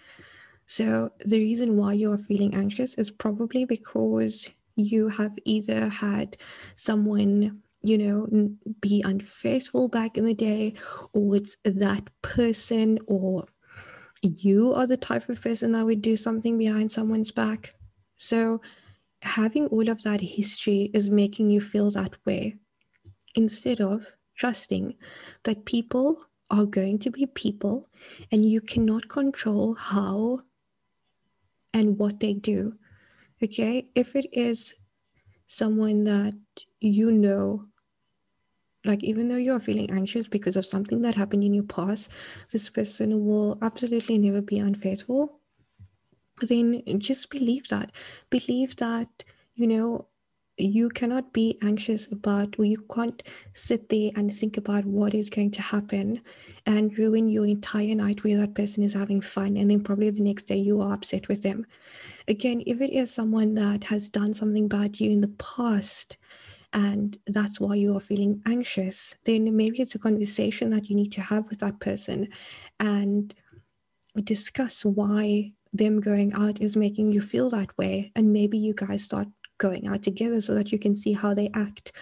So 0.66 1.12
the 1.26 1.38
reason 1.38 1.78
why 1.78 1.94
you 1.94 2.12
are 2.12 2.18
feeling 2.18 2.54
anxious 2.54 2.96
is 2.96 3.12
probably 3.12 3.66
because 3.66 4.50
you 4.76 5.10
have 5.10 5.38
either 5.46 5.90
had 5.90 6.38
someone 6.76 7.62
you 7.84 7.98
know 7.98 8.28
be 8.80 9.02
unfaithful 9.06 9.88
back 9.88 10.18
in 10.18 10.26
the 10.26 10.34
day 10.34 10.74
or 11.14 11.36
it's 11.36 11.58
that 11.66 12.10
person 12.22 13.00
or 13.08 13.46
you 14.22 14.74
are 14.74 14.86
the 14.86 14.98
type 14.98 15.28
of 15.30 15.42
person 15.42 15.72
that 15.72 15.86
would 15.86 16.02
do 16.02 16.16
something 16.16 16.58
behind 16.58 16.92
someone's 16.92 17.32
back 17.32 17.74
so 18.18 18.62
having 19.22 19.68
all 19.68 19.90
of 19.90 20.02
that 20.04 20.22
history 20.22 20.90
is 20.94 21.10
making 21.10 21.50
you 21.50 21.62
feel 21.62 21.92
that 21.92 22.14
way 22.26 22.58
instead 23.36 23.82
of 23.82 24.06
trusting 24.36 24.96
that 25.44 25.66
people 25.66 26.26
are 26.50 26.66
going 26.66 27.00
to 27.00 27.10
be 27.10 27.26
people 27.28 27.88
and 28.32 28.50
you 28.50 28.60
cannot 28.60 29.08
control 29.08 29.74
how 29.76 30.40
and 31.74 31.98
what 31.98 32.20
they 32.20 32.34
do. 32.34 32.74
Okay. 33.44 33.88
If 33.96 34.16
it 34.16 34.28
is 34.34 34.74
someone 35.48 36.04
that 36.06 36.34
you 36.80 37.12
know, 37.12 37.66
like 38.84 39.04
even 39.04 39.30
though 39.30 39.38
you're 39.38 39.60
feeling 39.60 39.92
anxious 39.92 40.28
because 40.28 40.56
of 40.56 40.66
something 40.66 41.02
that 41.02 41.16
happened 41.16 41.44
in 41.44 41.54
your 41.54 41.64
past, 41.66 42.12
this 42.52 42.70
person 42.70 43.26
will 43.26 43.58
absolutely 43.62 44.18
never 44.18 44.42
be 44.42 44.60
unfaithful 44.60 45.41
then 46.42 46.84
just 47.00 47.30
believe 47.30 47.68
that. 47.70 47.92
Believe 48.30 48.76
that, 48.78 49.24
you 49.56 49.68
know, 49.68 50.08
you 50.58 50.90
cannot 50.90 51.34
be 51.34 51.58
anxious 51.62 52.08
about 52.12 52.56
or 52.60 52.66
you 52.66 52.86
can't 52.94 53.24
sit 53.54 53.90
there 53.90 54.12
and 54.16 54.36
think 54.36 54.58
about 54.58 54.86
what 54.86 55.14
is 55.14 55.30
going 55.30 55.52
to 55.52 55.62
happen 55.62 56.22
and 56.66 56.98
ruin 56.98 57.30
your 57.30 57.46
entire 57.46 57.96
night 57.96 58.24
where 58.24 58.38
that 58.38 58.54
person 58.54 58.84
is 58.84 58.94
having 58.94 59.22
fun 59.22 59.58
and 59.58 59.72
then 59.72 59.84
probably 59.84 60.10
the 60.10 60.22
next 60.22 60.44
day 60.44 60.58
you 60.58 60.82
are 60.82 60.94
upset 60.94 61.28
with 61.28 61.42
them 61.42 61.66
again 62.28 62.62
if 62.68 62.82
it 62.82 62.94
is 62.94 63.12
someone 63.12 63.56
that 63.56 63.84
has 63.84 64.10
done 64.10 64.34
something 64.34 64.68
bad 64.68 64.94
to 64.94 65.04
you 65.04 65.12
in 65.12 65.22
the 65.22 65.28
past 65.40 66.18
and 66.74 67.18
that's 67.28 67.60
why 67.60 67.76
you 67.76 67.96
are 67.96 68.02
feeling 68.02 68.42
anxious 68.46 69.16
then 69.26 69.56
maybe 69.56 69.82
it's 69.82 69.96
a 69.96 70.00
conversation 70.00 70.70
that 70.70 70.90
you 70.90 70.96
need 70.96 71.12
to 71.12 71.22
have 71.22 71.48
with 71.50 71.60
that 71.60 71.80
person 71.80 72.28
and 72.80 73.34
discuss 74.24 74.84
why 74.86 75.52
them 75.74 76.00
going 76.00 76.34
out 76.34 76.62
is 76.62 76.76
making 76.76 77.12
you 77.12 77.22
feel 77.22 77.50
that 77.52 77.78
way. 77.78 78.12
And 78.16 78.34
maybe 78.34 78.58
you 78.58 78.74
guys 78.74 79.04
start 79.04 79.28
going 79.58 79.88
out 79.88 80.04
together 80.04 80.42
so 80.42 80.54
that 80.56 80.72
you 80.72 80.80
can 80.80 80.96
see 80.96 81.14
how 81.14 81.34
they 81.34 81.50
act. 81.54 81.94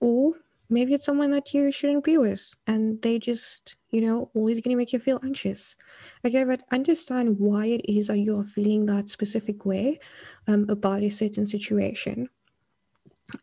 Or 0.00 0.34
maybe 0.68 0.94
it's 0.94 1.04
someone 1.04 1.30
that 1.32 1.52
you 1.52 1.72
shouldn't 1.72 2.04
be 2.04 2.16
with 2.16 2.54
and 2.66 3.02
they 3.02 3.18
just 3.18 3.74
you 3.90 4.00
know 4.00 4.30
always 4.34 4.60
going 4.60 4.70
to 4.74 4.76
make 4.78 4.92
you 4.92 4.98
feel 4.98 5.20
anxious. 5.24 5.76
Okay 6.24 6.44
but 6.44 6.62
understand 6.70 7.38
why 7.38 7.66
it 7.66 7.82
is 7.86 8.06
that 8.06 8.18
you're 8.18 8.44
feeling 8.44 8.86
that 8.86 9.10
specific 9.10 9.66
way 9.66 9.98
um, 10.46 10.66
about 10.68 11.02
a 11.02 11.10
certain 11.10 11.46
situation. 11.46 12.28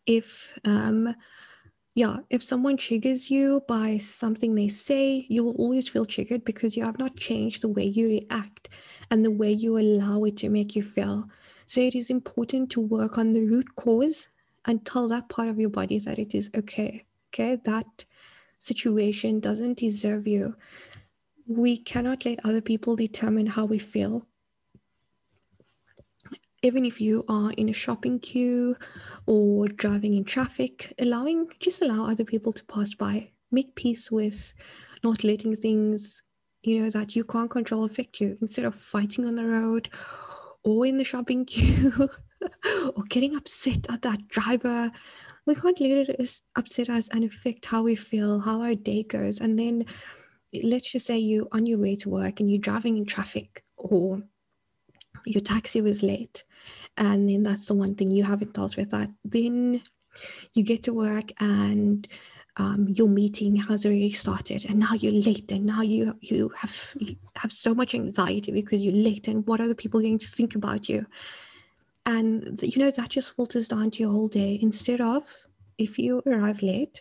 If 0.05 0.57
um 0.63 1.13
yeah, 1.97 2.17
if 2.29 2.43
someone 2.43 2.77
triggers 2.77 3.31
you 3.31 3.63
by 3.67 3.97
something 3.97 4.53
they 4.53 4.69
say, 4.69 5.25
you 5.29 5.43
will 5.43 5.55
always 5.55 5.89
feel 5.89 6.05
triggered 6.05 6.45
because 6.45 6.77
you 6.77 6.83
have 6.83 6.99
not 6.99 7.15
changed 7.17 7.63
the 7.63 7.69
way 7.69 7.85
you 7.85 8.07
react 8.07 8.69
and 9.09 9.25
the 9.25 9.31
way 9.31 9.51
you 9.51 9.79
allow 9.79 10.23
it 10.23 10.37
to 10.37 10.49
make 10.49 10.75
you 10.75 10.83
feel. 10.83 11.27
So 11.65 11.81
it 11.81 11.95
is 11.95 12.11
important 12.11 12.69
to 12.73 12.81
work 12.81 13.17
on 13.17 13.33
the 13.33 13.41
root 13.41 13.75
cause 13.77 14.27
and 14.65 14.85
tell 14.85 15.07
that 15.07 15.29
part 15.29 15.49
of 15.49 15.59
your 15.59 15.71
body 15.71 15.97
that 15.97 16.19
it 16.19 16.35
is 16.35 16.51
okay. 16.55 17.03
Okay, 17.33 17.57
that 17.65 18.05
situation 18.59 19.39
doesn't 19.39 19.79
deserve 19.79 20.27
you. 20.27 20.55
We 21.47 21.77
cannot 21.77 22.25
let 22.25 22.45
other 22.45 22.61
people 22.61 22.95
determine 22.95 23.47
how 23.47 23.65
we 23.65 23.79
feel 23.79 24.27
even 26.67 26.83
if 26.83 26.99
you 26.99 27.23
are 27.29 27.51
in 27.51 27.69
a 27.69 27.73
shopping 27.73 28.19
queue 28.19 28.75
or 29.25 29.69
driving 29.69 30.15
in 30.15 30.25
traffic, 30.25 30.93
allowing 30.99 31.47
just 31.61 31.81
allow 31.81 32.03
other 32.05 32.25
people 32.25 32.51
to 32.51 32.65
pass 32.65 32.93
by. 32.93 33.31
Make 33.51 33.73
peace 33.75 34.11
with 34.11 34.53
not 35.01 35.23
letting 35.23 35.55
things, 35.55 36.21
you 36.63 36.81
know, 36.81 36.89
that 36.89 37.15
you 37.15 37.23
can't 37.23 37.49
control 37.49 37.85
affect 37.85 38.19
you 38.19 38.37
instead 38.41 38.65
of 38.65 38.75
fighting 38.75 39.25
on 39.25 39.35
the 39.35 39.45
road 39.45 39.89
or 40.65 40.85
in 40.85 40.97
the 40.97 41.05
shopping 41.05 41.45
queue 41.51 42.09
or 42.95 43.03
getting 43.07 43.37
upset 43.37 43.89
at 43.89 44.01
that 44.01 44.27
driver. 44.27 44.91
We 45.45 45.55
can't 45.55 45.79
let 45.79 46.09
it 46.09 46.41
upset 46.57 46.89
us 46.89 47.07
and 47.13 47.23
affect 47.23 47.65
how 47.65 47.83
we 47.83 47.95
feel, 47.95 48.41
how 48.41 48.61
our 48.61 48.75
day 48.75 49.03
goes. 49.03 49.39
And 49.39 49.57
then 49.57 49.85
let's 50.63 50.91
just 50.91 51.05
say 51.05 51.17
you're 51.17 51.47
on 51.53 51.65
your 51.65 51.79
way 51.79 51.95
to 51.95 52.09
work 52.09 52.41
and 52.41 52.51
you're 52.51 52.59
driving 52.59 52.97
in 52.97 53.05
traffic 53.05 53.63
or 53.77 54.21
your 55.27 55.41
taxi 55.41 55.81
was 55.81 56.03
late. 56.03 56.43
And 56.97 57.29
then 57.29 57.43
that's 57.43 57.67
the 57.67 57.75
one 57.75 57.95
thing 57.95 58.11
you 58.11 58.23
haven't 58.23 58.53
dealt 58.53 58.77
with. 58.77 58.89
That 58.91 59.09
then 59.23 59.81
you 60.53 60.63
get 60.63 60.83
to 60.83 60.93
work 60.93 61.31
and 61.39 62.07
um, 62.57 62.87
your 62.89 63.07
meeting 63.07 63.55
has 63.55 63.85
already 63.85 64.11
started. 64.11 64.65
And 64.67 64.79
now 64.79 64.93
you're 64.93 65.13
late 65.13 65.51
and 65.51 65.65
now 65.65 65.81
you 65.81 66.15
you 66.21 66.51
have 66.55 66.75
you 66.99 67.15
have 67.35 67.51
so 67.51 67.75
much 67.75 67.93
anxiety 67.93 68.51
because 68.51 68.81
you're 68.81 68.93
late. 68.93 69.27
And 69.27 69.45
what 69.45 69.61
are 69.61 69.67
the 69.67 69.75
people 69.75 70.01
going 70.01 70.19
to 70.19 70.27
think 70.27 70.55
about 70.55 70.89
you? 70.89 71.05
And 72.05 72.59
you 72.63 72.81
know 72.81 72.91
that 72.91 73.09
just 73.09 73.35
filters 73.35 73.67
down 73.67 73.91
to 73.91 73.99
your 73.99 74.11
whole 74.11 74.29
day. 74.29 74.57
Instead 74.61 75.01
of 75.01 75.23
if 75.77 75.99
you 75.99 76.23
arrive 76.25 76.61
late 76.63 76.99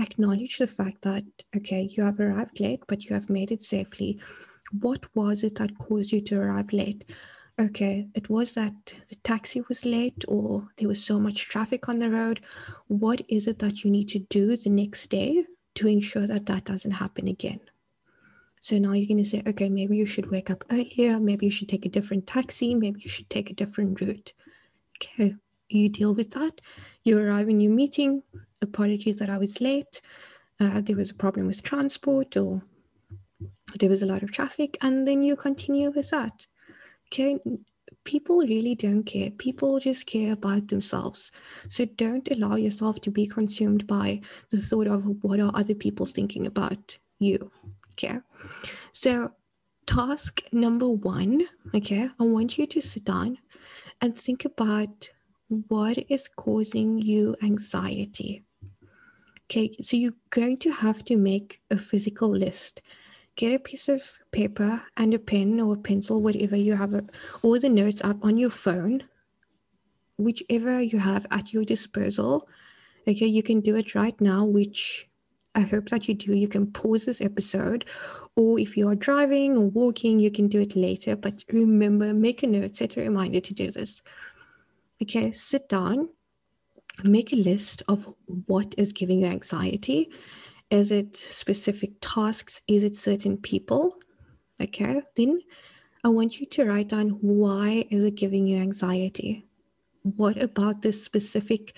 acknowledge 0.00 0.58
the 0.58 0.66
fact 0.66 1.00
that 1.02 1.24
okay 1.56 1.88
you 1.90 2.02
have 2.02 2.20
arrived 2.20 2.60
late 2.60 2.82
but 2.86 3.04
you 3.04 3.14
have 3.14 3.30
made 3.30 3.50
it 3.50 3.62
safely. 3.62 4.18
What 4.80 5.02
was 5.14 5.44
it 5.44 5.54
that 5.56 5.78
caused 5.78 6.12
you 6.12 6.20
to 6.22 6.40
arrive 6.40 6.72
late 6.72 7.04
okay, 7.58 8.06
it 8.14 8.28
was 8.30 8.54
that 8.54 8.72
the 9.08 9.16
taxi 9.16 9.62
was 9.68 9.84
late 9.84 10.24
or 10.28 10.68
there 10.76 10.88
was 10.88 11.02
so 11.02 11.18
much 11.18 11.48
traffic 11.48 11.88
on 11.88 11.98
the 11.98 12.10
road. 12.10 12.40
What 12.86 13.22
is 13.28 13.46
it 13.46 13.58
that 13.58 13.84
you 13.84 13.90
need 13.90 14.08
to 14.10 14.20
do 14.20 14.56
the 14.56 14.70
next 14.70 15.08
day 15.08 15.44
to 15.74 15.88
ensure 15.88 16.26
that 16.26 16.46
that 16.46 16.64
doesn't 16.64 16.92
happen 16.92 17.28
again? 17.28 17.60
So 18.60 18.78
now 18.78 18.92
you're 18.92 19.06
going 19.06 19.22
to 19.22 19.28
say, 19.28 19.42
okay, 19.46 19.68
maybe 19.68 19.96
you 19.96 20.06
should 20.06 20.30
wake 20.30 20.50
up 20.50 20.64
earlier. 20.70 21.20
Maybe 21.20 21.46
you 21.46 21.52
should 21.52 21.68
take 21.68 21.86
a 21.86 21.88
different 21.88 22.26
taxi. 22.26 22.74
Maybe 22.74 23.00
you 23.00 23.10
should 23.10 23.30
take 23.30 23.50
a 23.50 23.54
different 23.54 24.00
route. 24.00 24.32
Okay, 24.96 25.34
you 25.68 25.88
deal 25.88 26.14
with 26.14 26.32
that. 26.32 26.60
You 27.04 27.18
arrive 27.18 27.48
in 27.48 27.60
your 27.60 27.72
meeting. 27.72 28.22
Apologies 28.62 29.18
that 29.20 29.30
I 29.30 29.38
was 29.38 29.60
late. 29.60 30.00
Uh, 30.60 30.80
there 30.80 30.96
was 30.96 31.10
a 31.10 31.14
problem 31.14 31.46
with 31.46 31.62
transport 31.62 32.36
or 32.36 32.62
there 33.78 33.88
was 33.88 34.02
a 34.02 34.06
lot 34.06 34.24
of 34.24 34.32
traffic, 34.32 34.76
and 34.80 35.06
then 35.06 35.22
you 35.22 35.36
continue 35.36 35.90
with 35.90 36.10
that. 36.10 36.46
Okay, 37.10 37.38
people 38.04 38.38
really 38.38 38.74
don't 38.74 39.04
care. 39.04 39.30
People 39.30 39.78
just 39.80 40.06
care 40.06 40.32
about 40.32 40.68
themselves. 40.68 41.30
So 41.68 41.84
don't 41.84 42.30
allow 42.30 42.56
yourself 42.56 43.00
to 43.02 43.10
be 43.10 43.26
consumed 43.26 43.86
by 43.86 44.20
the 44.50 44.58
thought 44.58 44.86
of 44.86 45.04
what 45.22 45.40
are 45.40 45.50
other 45.54 45.74
people 45.74 46.06
thinking 46.06 46.46
about 46.46 46.96
you. 47.18 47.50
Okay. 47.92 48.18
So, 48.92 49.32
task 49.86 50.42
number 50.52 50.88
one, 50.88 51.42
okay, 51.74 52.08
I 52.20 52.24
want 52.24 52.58
you 52.58 52.66
to 52.66 52.80
sit 52.80 53.04
down 53.04 53.38
and 54.00 54.16
think 54.16 54.44
about 54.44 55.08
what 55.48 55.98
is 56.08 56.28
causing 56.28 56.98
you 56.98 57.34
anxiety. 57.42 58.44
Okay, 59.50 59.74
so 59.80 59.96
you're 59.96 60.20
going 60.30 60.58
to 60.58 60.70
have 60.70 61.04
to 61.06 61.16
make 61.16 61.60
a 61.70 61.78
physical 61.78 62.28
list 62.28 62.82
get 63.38 63.54
a 63.54 63.58
piece 63.58 63.88
of 63.88 64.02
paper 64.32 64.82
and 64.96 65.14
a 65.14 65.18
pen 65.18 65.60
or 65.60 65.74
a 65.74 65.78
pencil, 65.78 66.20
whatever 66.20 66.56
you 66.56 66.74
have, 66.74 66.92
all 67.42 67.58
the 67.58 67.68
notes 67.68 68.00
up 68.02 68.22
on 68.24 68.36
your 68.36 68.50
phone, 68.50 69.04
whichever 70.18 70.82
you 70.82 70.98
have 70.98 71.24
at 71.30 71.52
your 71.52 71.64
disposal. 71.64 72.48
Okay, 73.06 73.26
you 73.26 73.42
can 73.42 73.60
do 73.60 73.76
it 73.76 73.94
right 73.94 74.20
now, 74.20 74.44
which 74.44 75.08
I 75.54 75.60
hope 75.60 75.88
that 75.90 76.08
you 76.08 76.14
do. 76.14 76.34
You 76.34 76.48
can 76.48 76.66
pause 76.72 77.04
this 77.04 77.20
episode, 77.20 77.84
or 78.34 78.58
if 78.58 78.76
you 78.76 78.88
are 78.88 78.96
driving 78.96 79.56
or 79.56 79.68
walking, 79.70 80.18
you 80.18 80.32
can 80.32 80.48
do 80.48 80.60
it 80.60 80.74
later. 80.74 81.14
But 81.14 81.44
remember, 81.52 82.12
make 82.12 82.42
a 82.42 82.48
note, 82.48 82.74
set 82.74 82.96
a 82.96 83.00
reminder 83.02 83.40
to 83.40 83.54
do 83.54 83.70
this. 83.70 84.02
Okay, 85.00 85.30
sit 85.30 85.68
down, 85.68 86.08
make 87.04 87.32
a 87.32 87.36
list 87.36 87.84
of 87.86 88.12
what 88.46 88.74
is 88.76 88.92
giving 88.92 89.20
you 89.20 89.26
anxiety 89.26 90.10
is 90.70 90.90
it 90.90 91.16
specific 91.16 91.92
tasks? 92.00 92.62
Is 92.68 92.84
it 92.84 92.94
certain 92.94 93.36
people? 93.36 93.96
Okay, 94.60 95.02
then 95.16 95.40
I 96.04 96.08
want 96.08 96.40
you 96.40 96.46
to 96.46 96.64
write 96.64 96.88
down 96.88 97.10
why 97.20 97.86
is 97.90 98.04
it 98.04 98.16
giving 98.16 98.46
you 98.46 98.58
anxiety? 98.58 99.46
What 100.02 100.42
about 100.42 100.82
this 100.82 101.02
specific 101.02 101.76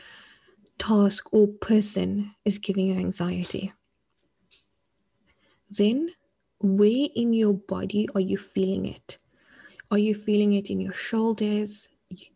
task 0.78 1.32
or 1.32 1.46
person 1.46 2.34
is 2.44 2.58
giving 2.58 2.88
you 2.88 2.98
anxiety? 2.98 3.72
Then, 5.70 6.10
where 6.58 7.08
in 7.14 7.32
your 7.32 7.54
body 7.54 8.08
are 8.14 8.20
you 8.20 8.36
feeling 8.36 8.86
it? 8.86 9.18
Are 9.90 9.98
you 9.98 10.14
feeling 10.14 10.54
it 10.54 10.70
in 10.70 10.80
your 10.80 10.92
shoulders, 10.92 11.88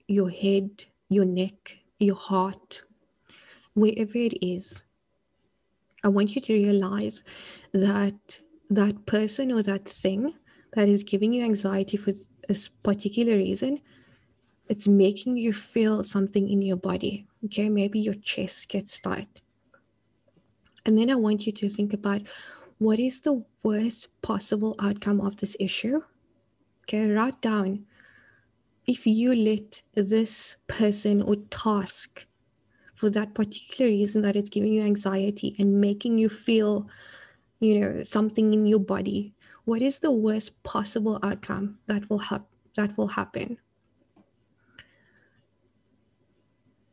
your 0.07 0.31
head, 0.31 0.85
your 1.09 1.25
neck, 1.25 1.77
your 1.99 2.17
heart, 2.17 2.83
wherever 3.75 4.19
it 4.19 4.39
is? 4.45 4.85
I 6.05 6.09
want 6.09 6.35
you 6.35 6.43
to 6.43 6.53
realize 6.53 7.25
that 7.73 8.39
that 8.71 9.07
person 9.07 9.51
or 9.51 9.63
that 9.63 9.89
thing 9.89 10.35
that 10.75 10.89
is 10.89 11.03
giving 11.03 11.33
you 11.33 11.43
anxiety 11.43 11.97
for 11.97 12.13
a 12.49 12.57
particular 12.83 13.37
reason, 13.37 13.81
it's 14.69 14.87
making 14.87 15.39
you 15.39 15.53
feel 15.53 16.05
something 16.05 16.49
in 16.49 16.63
your 16.63 16.77
body. 16.77 17.27
Okay, 17.47 17.69
maybe 17.69 17.99
your 17.99 18.15
chest 18.15 18.69
gets 18.69 19.01
tight. 19.01 19.41
And 20.87 20.99
then 20.99 21.11
I 21.11 21.15
want 21.15 21.47
you 21.47 21.53
to 21.53 21.71
think 21.71 21.95
about 21.95 22.23
what 22.79 22.99
is 22.99 23.23
the 23.23 23.43
worst 23.63 24.09
possible 24.21 24.77
outcome 24.79 25.21
of 25.21 25.39
this 25.39 25.57
issue. 25.59 26.03
Okay, 26.83 27.11
write 27.11 27.41
down 27.41 27.87
if 28.87 29.07
you 29.07 29.35
let 29.35 29.81
this 29.95 30.57
person 30.67 31.23
or 31.23 31.37
task 31.51 32.27
for 32.95 33.11
that 33.11 33.35
particular 33.35 33.91
reason 33.91 34.23
that 34.23 34.37
it's 34.37 34.51
giving 34.51 34.73
you 34.73 34.83
anxiety 34.83 35.57
and 35.59 35.81
making 35.81 36.19
you 36.19 36.29
feel 36.29 36.89
you 37.61 37.81
know 37.81 38.03
something 38.03 38.55
in 38.55 38.67
your 38.67 38.79
body. 38.79 39.35
What 39.65 39.83
is 39.83 39.99
the 39.99 40.11
worst 40.11 40.63
possible 40.63 41.19
outcome 41.23 41.79
that 41.87 42.09
will 42.11 42.19
hap- 42.19 42.51
that 42.77 42.97
will 42.97 43.09
happen? 43.09 43.59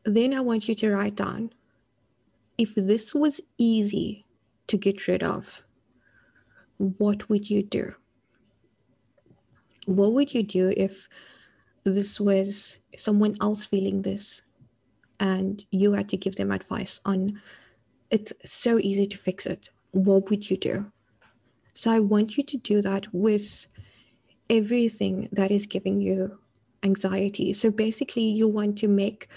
Then 0.04 0.34
i 0.34 0.42
want 0.42 0.68
you 0.68 0.74
to 0.76 0.92
write 0.92 1.16
down 1.16 1.52
if 2.58 2.74
this 2.76 3.14
was 3.14 3.40
easy 3.58 4.26
to 4.68 4.78
get 4.78 5.08
rid 5.08 5.22
of 5.22 5.64
what 6.78 7.30
would 7.30 7.50
you 7.50 7.62
do? 7.64 7.94
What 9.86 10.14
would 10.14 10.34
you 10.34 10.44
do 10.44 10.74
if 10.76 11.08
this 11.84 12.20
was 12.20 12.80
someone 12.98 13.36
else 13.42 13.66
feeling 13.66 14.02
this 14.02 14.42
and 15.22 15.64
you 15.72 15.94
had 15.94 16.10
to 16.10 16.18
give 16.18 16.36
them 16.36 16.52
advice 16.52 17.00
on 17.06 17.40
it's 18.10 18.34
so 18.44 18.78
easy 18.78 19.08
to 19.08 19.18
fix 19.18 19.46
it. 19.46 19.70
What 19.92 20.30
would 20.30 20.50
you 20.50 20.58
do? 20.58 20.92
So 21.74 21.90
i 21.90 22.00
want 22.00 22.38
you 22.38 22.44
to 22.44 22.58
do 22.58 22.82
that 22.82 23.08
with 23.14 23.68
everything 24.50 25.30
that 25.32 25.52
is 25.52 25.66
giving 25.66 26.02
you 26.02 26.38
anxiety. 26.84 27.54
So 27.54 27.72
basically 27.72 28.24
you 28.24 28.50
want 28.50 28.78
to 28.80 28.90
make 28.90 29.30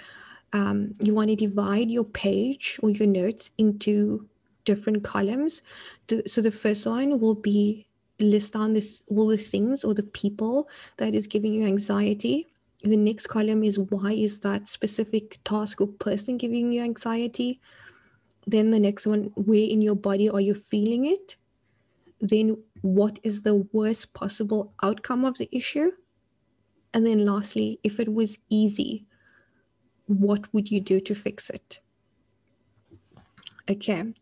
um, 0.53 0.92
you 1.01 1.14
want 1.14 1.31
to 1.31 1.37
divide 1.37 1.90
your 1.90 2.05
page 2.05 2.79
or 2.83 2.90
your 2.90 3.09
notes 3.09 3.51
into 3.59 4.29
different 4.64 5.03
columns. 5.05 5.62
So 6.27 6.40
the 6.40 6.51
first 6.51 6.87
one 6.87 7.20
will 7.20 7.35
be 7.35 7.87
list 8.20 8.55
down 8.55 8.73
this 8.73 9.03
all 9.09 9.27
the 9.27 9.37
things 9.37 9.85
or 9.85 9.94
the 9.94 10.05
people 10.05 10.68
that 10.99 11.14
is 11.14 11.27
giving 11.27 11.53
you 11.53 11.66
anxiety 11.66 12.54
the 12.85 12.97
next 12.97 13.29
column 13.29 13.64
is 13.64 13.79
why 13.79 14.12
is 14.12 14.40
that 14.40 14.68
specific 14.68 15.40
task 15.44 15.81
or 15.81 15.87
person 15.87 16.37
giving 16.37 16.70
you 16.70 16.83
anxiety? 16.83 17.61
Then 18.47 18.70
the 18.70 18.79
next 18.79 19.07
one 19.07 19.31
where 19.35 19.64
in 19.64 19.81
your 19.81 19.94
body 19.94 20.29
are 20.29 20.40
you 20.40 20.55
feeling 20.55 21.07
it? 21.07 21.37
Then 22.20 22.59
what 22.83 23.18
is 23.23 23.42
the 23.42 23.66
worst 23.73 24.12
possible 24.12 24.75
outcome 24.83 25.25
of 25.25 25.38
the 25.38 25.49
issue? 25.51 25.92
And 26.92 27.07
then 27.07 27.25
lastly 27.25 27.81
if 27.83 27.99
it 27.99 28.12
was 28.12 28.38
easy 28.51 29.07
what 30.07 30.53
would 30.53 30.70
you 30.70 30.81
do 30.81 31.01
to 31.01 31.14
fix 31.14 31.49
it? 31.49 31.79
Okay. 33.70 34.12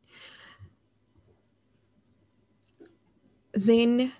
Then 3.52 4.12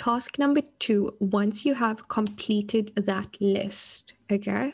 task 0.00 0.38
number 0.38 0.62
two, 0.78 1.14
once 1.20 1.66
you 1.66 1.74
have 1.74 2.08
completed 2.08 2.90
that 2.96 3.36
list, 3.38 4.14
okay, 4.32 4.72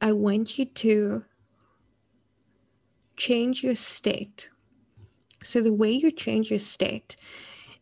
I 0.00 0.12
want 0.12 0.60
you 0.60 0.64
to 0.64 1.24
change 3.16 3.64
your 3.64 3.74
state. 3.74 4.48
So, 5.42 5.60
the 5.60 5.72
way 5.72 5.90
you 5.90 6.12
change 6.12 6.50
your 6.50 6.60
state 6.60 7.16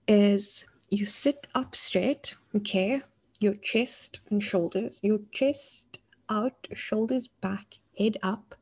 is 0.08 0.64
you 0.88 1.04
sit 1.04 1.46
up 1.54 1.76
straight, 1.76 2.34
okay, 2.54 3.02
your 3.38 3.54
chest 3.56 4.20
and 4.30 4.42
shoulders, 4.42 4.98
your 5.02 5.18
chest 5.30 5.98
out, 6.30 6.68
shoulders 6.72 7.28
back, 7.42 7.78
head 7.98 8.16
up. 8.22 8.54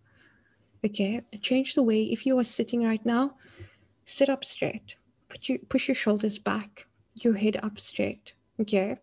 Okay, 0.84 1.22
change 1.40 1.76
the 1.76 1.82
way 1.84 2.02
if 2.02 2.26
you 2.26 2.36
are 2.40 2.44
sitting 2.58 2.82
right 2.82 3.06
now, 3.06 3.36
sit 4.04 4.28
up 4.28 4.44
straight, 4.44 4.96
put 5.28 5.48
your 5.48 5.58
push 5.68 5.86
your 5.86 5.94
shoulders 5.94 6.38
back, 6.38 6.86
your 7.14 7.34
head 7.34 7.58
up 7.62 7.78
straight. 7.78 8.34
Okay. 8.60 8.96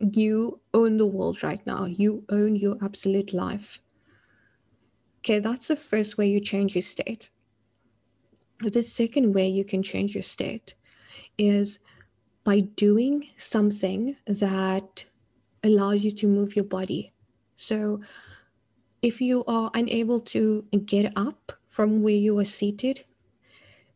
You 0.00 0.60
own 0.74 0.96
the 0.96 1.06
world 1.06 1.42
right 1.42 1.64
now. 1.66 1.86
You 1.86 2.24
own 2.28 2.56
your 2.56 2.76
absolute 2.82 3.32
life. 3.32 3.80
Okay, 5.20 5.40
that's 5.40 5.68
the 5.68 5.76
first 5.76 6.16
way 6.16 6.28
you 6.28 6.40
change 6.40 6.74
your 6.74 6.82
state. 6.82 7.30
The 8.60 8.82
second 8.82 9.34
way 9.34 9.48
you 9.48 9.64
can 9.64 9.82
change 9.82 10.14
your 10.14 10.22
state 10.22 10.74
is 11.36 11.78
by 12.44 12.60
doing 12.60 13.28
something 13.36 14.16
that 14.26 15.04
allows 15.64 16.04
you 16.04 16.10
to 16.12 16.26
move 16.26 16.56
your 16.56 16.64
body. 16.64 17.12
So, 17.56 18.00
if 19.02 19.20
you 19.20 19.44
are 19.44 19.70
unable 19.74 20.20
to 20.20 20.64
get 20.86 21.12
up 21.16 21.52
from 21.68 22.02
where 22.02 22.14
you 22.14 22.38
are 22.38 22.44
seated, 22.44 23.04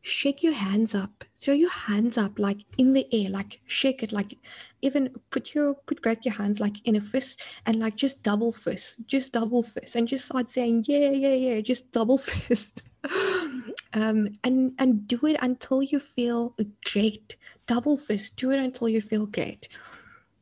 shake 0.03 0.43
your 0.43 0.53
hands 0.53 0.95
up 0.95 1.25
throw 1.37 1.55
your 1.55 1.71
hands 1.71 2.19
up 2.19 2.39
like 2.39 2.59
in 2.77 2.93
the 2.93 3.07
air 3.13 3.31
like 3.31 3.61
shake 3.67 4.03
it 4.03 4.13
like 4.13 4.37
even 4.83 5.09
put 5.31 5.55
your 5.55 5.75
put 5.87 6.03
both 6.03 6.19
your 6.25 6.35
hands 6.35 6.59
like 6.59 6.85
in 6.87 6.97
a 6.97 7.01
fist 7.01 7.41
and 7.67 7.79
like 7.79 7.97
just 7.97 8.23
double 8.23 8.53
fist 8.53 8.97
just 9.07 9.33
double 9.33 9.63
fist 9.63 9.95
and 9.95 10.09
just 10.09 10.25
start 10.25 10.51
saying 10.51 10.85
yeah 10.89 11.11
yeah 11.11 11.33
yeah 11.33 11.61
just 11.61 11.91
double 11.93 12.19
fist. 12.19 12.83
Um 13.95 14.29
and 14.45 14.73
and 14.79 15.07
do 15.07 15.27
it 15.27 15.37
until 15.41 15.83
you 15.83 16.01
feel 16.01 16.55
great. 16.93 17.37
Double 17.67 17.97
fist 17.97 18.37
do 18.37 18.51
it 18.51 18.59
until 18.59 18.89
you 18.89 19.01
feel 19.01 19.27
great. 19.27 19.69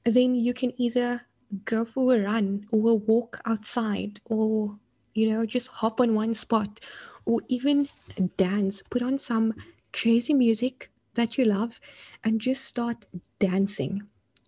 Then 0.04 0.34
you 0.34 0.54
can 0.54 0.72
either 0.80 1.22
go 1.64 1.84
for 1.84 2.14
a 2.14 2.20
run 2.20 2.66
or 2.70 2.90
a 2.90 2.94
walk 2.94 3.40
outside 3.44 4.20
or 4.26 4.76
you 5.14 5.30
know 5.30 5.44
just 5.44 5.68
hop 5.68 6.00
on 6.00 6.14
one 6.14 6.34
spot 6.34 6.80
or 7.24 7.40
even 7.48 7.88
dance. 8.36 8.82
Put 8.90 9.02
on 9.02 9.18
some 9.18 9.54
crazy 9.92 10.34
music 10.34 10.90
that 11.14 11.36
you 11.36 11.44
love 11.44 11.80
and 12.24 12.40
just 12.40 12.64
start 12.64 13.06
dancing. 13.38 14.02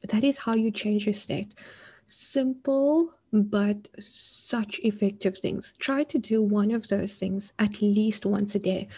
That 0.08 0.24
is 0.24 0.38
how 0.38 0.54
you 0.54 0.70
change 0.70 1.06
your 1.06 1.14
state. 1.14 1.54
Simple, 2.06 3.14
but 3.32 3.88
such 3.98 4.80
effective 4.80 5.38
things. 5.38 5.72
Try 5.78 6.04
to 6.04 6.18
do 6.18 6.42
one 6.42 6.70
of 6.70 6.88
those 6.88 7.16
things 7.16 7.52
at 7.58 7.80
least 7.80 8.26
once 8.26 8.54
a 8.54 8.58
day. 8.58 8.88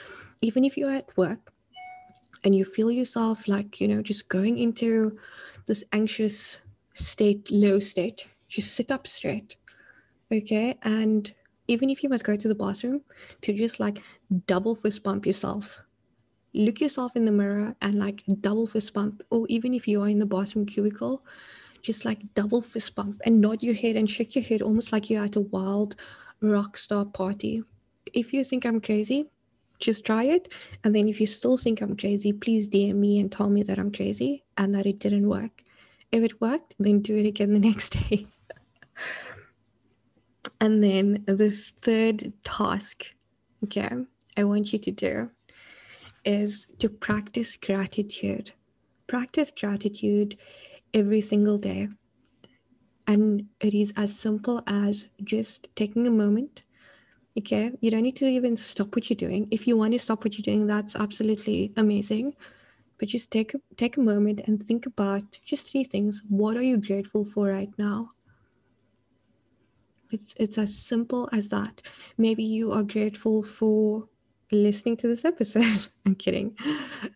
Even 0.40 0.64
if 0.64 0.76
you're 0.76 0.90
at 0.90 1.16
work, 1.16 1.52
and 2.44 2.54
you 2.54 2.64
feel 2.64 2.90
yourself 2.90 3.48
like, 3.48 3.80
you 3.80 3.88
know, 3.88 4.02
just 4.02 4.28
going 4.28 4.58
into 4.58 5.18
this 5.66 5.82
anxious 5.92 6.58
state, 6.92 7.50
low 7.50 7.78
state, 7.80 8.28
just 8.48 8.74
sit 8.74 8.90
up 8.90 9.06
straight. 9.06 9.56
Okay. 10.30 10.78
And 10.82 11.32
even 11.68 11.90
if 11.90 12.02
you 12.02 12.08
must 12.08 12.24
go 12.24 12.36
to 12.36 12.48
the 12.48 12.54
bathroom, 12.54 13.00
to 13.42 13.52
just 13.52 13.80
like 13.80 14.00
double 14.46 14.74
fist 14.74 15.02
bump 15.02 15.26
yourself. 15.26 15.80
Look 16.52 16.80
yourself 16.80 17.16
in 17.16 17.24
the 17.24 17.32
mirror 17.32 17.74
and 17.82 17.96
like 17.96 18.22
double 18.40 18.66
fist 18.66 18.92
bump. 18.94 19.22
Or 19.30 19.46
even 19.48 19.74
if 19.74 19.88
you 19.88 20.02
are 20.02 20.08
in 20.08 20.18
the 20.18 20.26
bathroom 20.26 20.66
cubicle, 20.66 21.24
just 21.82 22.04
like 22.04 22.34
double 22.34 22.62
fist 22.62 22.94
bump 22.94 23.20
and 23.24 23.40
nod 23.40 23.62
your 23.62 23.74
head 23.74 23.96
and 23.96 24.08
shake 24.08 24.34
your 24.34 24.44
head 24.44 24.62
almost 24.62 24.92
like 24.92 25.10
you're 25.10 25.24
at 25.24 25.36
a 25.36 25.40
wild 25.40 25.96
rock 26.40 26.76
star 26.76 27.04
party. 27.04 27.62
If 28.12 28.32
you 28.32 28.44
think 28.44 28.64
I'm 28.64 28.80
crazy, 28.80 29.26
just 29.80 30.04
try 30.04 30.24
it. 30.24 30.52
And 30.82 30.94
then 30.94 31.08
if 31.08 31.20
you 31.20 31.26
still 31.26 31.56
think 31.56 31.80
I'm 31.80 31.96
crazy, 31.96 32.32
please 32.32 32.68
DM 32.68 32.94
me 32.94 33.18
and 33.20 33.30
tell 33.30 33.50
me 33.50 33.62
that 33.64 33.78
I'm 33.78 33.92
crazy 33.92 34.44
and 34.56 34.74
that 34.74 34.86
it 34.86 34.98
didn't 34.98 35.28
work. 35.28 35.62
If 36.12 36.22
it 36.22 36.40
worked, 36.40 36.74
then 36.78 37.00
do 37.00 37.16
it 37.16 37.26
again 37.26 37.52
the 37.52 37.58
next 37.70 37.90
day. 37.90 38.26
And 40.60 40.82
then 40.82 41.24
the 41.26 41.50
third 41.82 42.32
task, 42.44 43.04
okay, 43.64 43.90
I 44.36 44.44
want 44.44 44.72
you 44.72 44.78
to 44.78 44.90
do 44.90 45.30
is 46.24 46.66
to 46.78 46.88
practice 46.88 47.56
gratitude. 47.56 48.52
Practice 49.06 49.52
gratitude 49.58 50.38
every 50.92 51.20
single 51.20 51.58
day. 51.58 51.88
And 53.06 53.46
it 53.60 53.74
is 53.74 53.92
as 53.96 54.18
simple 54.18 54.62
as 54.66 55.08
just 55.22 55.68
taking 55.76 56.06
a 56.06 56.10
moment 56.10 56.62
Okay. 57.36 57.72
You 57.80 57.90
don't 57.90 58.02
need 58.02 58.16
to 58.16 58.26
even 58.26 58.56
stop 58.56 58.94
what 58.94 59.10
you're 59.10 59.16
doing. 59.16 59.48
If 59.50 59.66
you 59.66 59.76
want 59.76 59.92
to 59.92 59.98
stop 59.98 60.24
what 60.24 60.38
you're 60.38 60.44
doing, 60.44 60.66
that's 60.66 60.94
absolutely 60.94 61.72
amazing. 61.76 62.34
But 62.98 63.08
just 63.08 63.32
take 63.32 63.52
take 63.76 63.96
a 63.96 64.00
moment 64.00 64.42
and 64.46 64.64
think 64.64 64.86
about 64.86 65.24
just 65.44 65.68
three 65.70 65.82
things. 65.84 66.22
What 66.28 66.56
are 66.56 66.62
you 66.62 66.76
grateful 66.76 67.24
for 67.24 67.48
right 67.48 67.70
now? 67.76 68.10
It's 70.14 70.34
it's 70.38 70.58
as 70.58 70.74
simple 70.74 71.28
as 71.32 71.48
that. 71.48 71.82
Maybe 72.16 72.44
you 72.44 72.72
are 72.72 72.82
grateful 72.82 73.42
for 73.42 74.08
listening 74.52 74.96
to 74.98 75.08
this 75.08 75.24
episode. 75.24 75.88
I'm 76.06 76.14
kidding. 76.14 76.56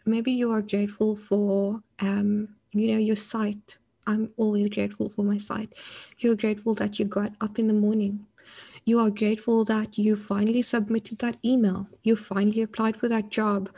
Maybe 0.04 0.32
you 0.32 0.50
are 0.52 0.62
grateful 0.62 1.16
for 1.16 1.80
um, 2.00 2.48
you 2.72 2.92
know, 2.92 2.98
your 2.98 3.16
sight. 3.16 3.76
I'm 4.06 4.30
always 4.36 4.68
grateful 4.68 5.10
for 5.10 5.22
my 5.22 5.38
sight. 5.38 5.74
You're 6.18 6.36
grateful 6.36 6.74
that 6.76 6.98
you 6.98 7.04
got 7.04 7.32
up 7.40 7.58
in 7.58 7.66
the 7.68 7.74
morning 7.74 8.26
you 8.88 8.98
are 8.98 9.10
grateful 9.10 9.64
that 9.66 9.98
you 9.98 10.16
finally 10.16 10.62
submitted 10.62 11.18
that 11.18 11.36
email. 11.44 11.86
You 12.04 12.16
finally 12.16 12.62
applied 12.62 12.96
for 12.96 13.06
that 13.08 13.28
job. 13.28 13.68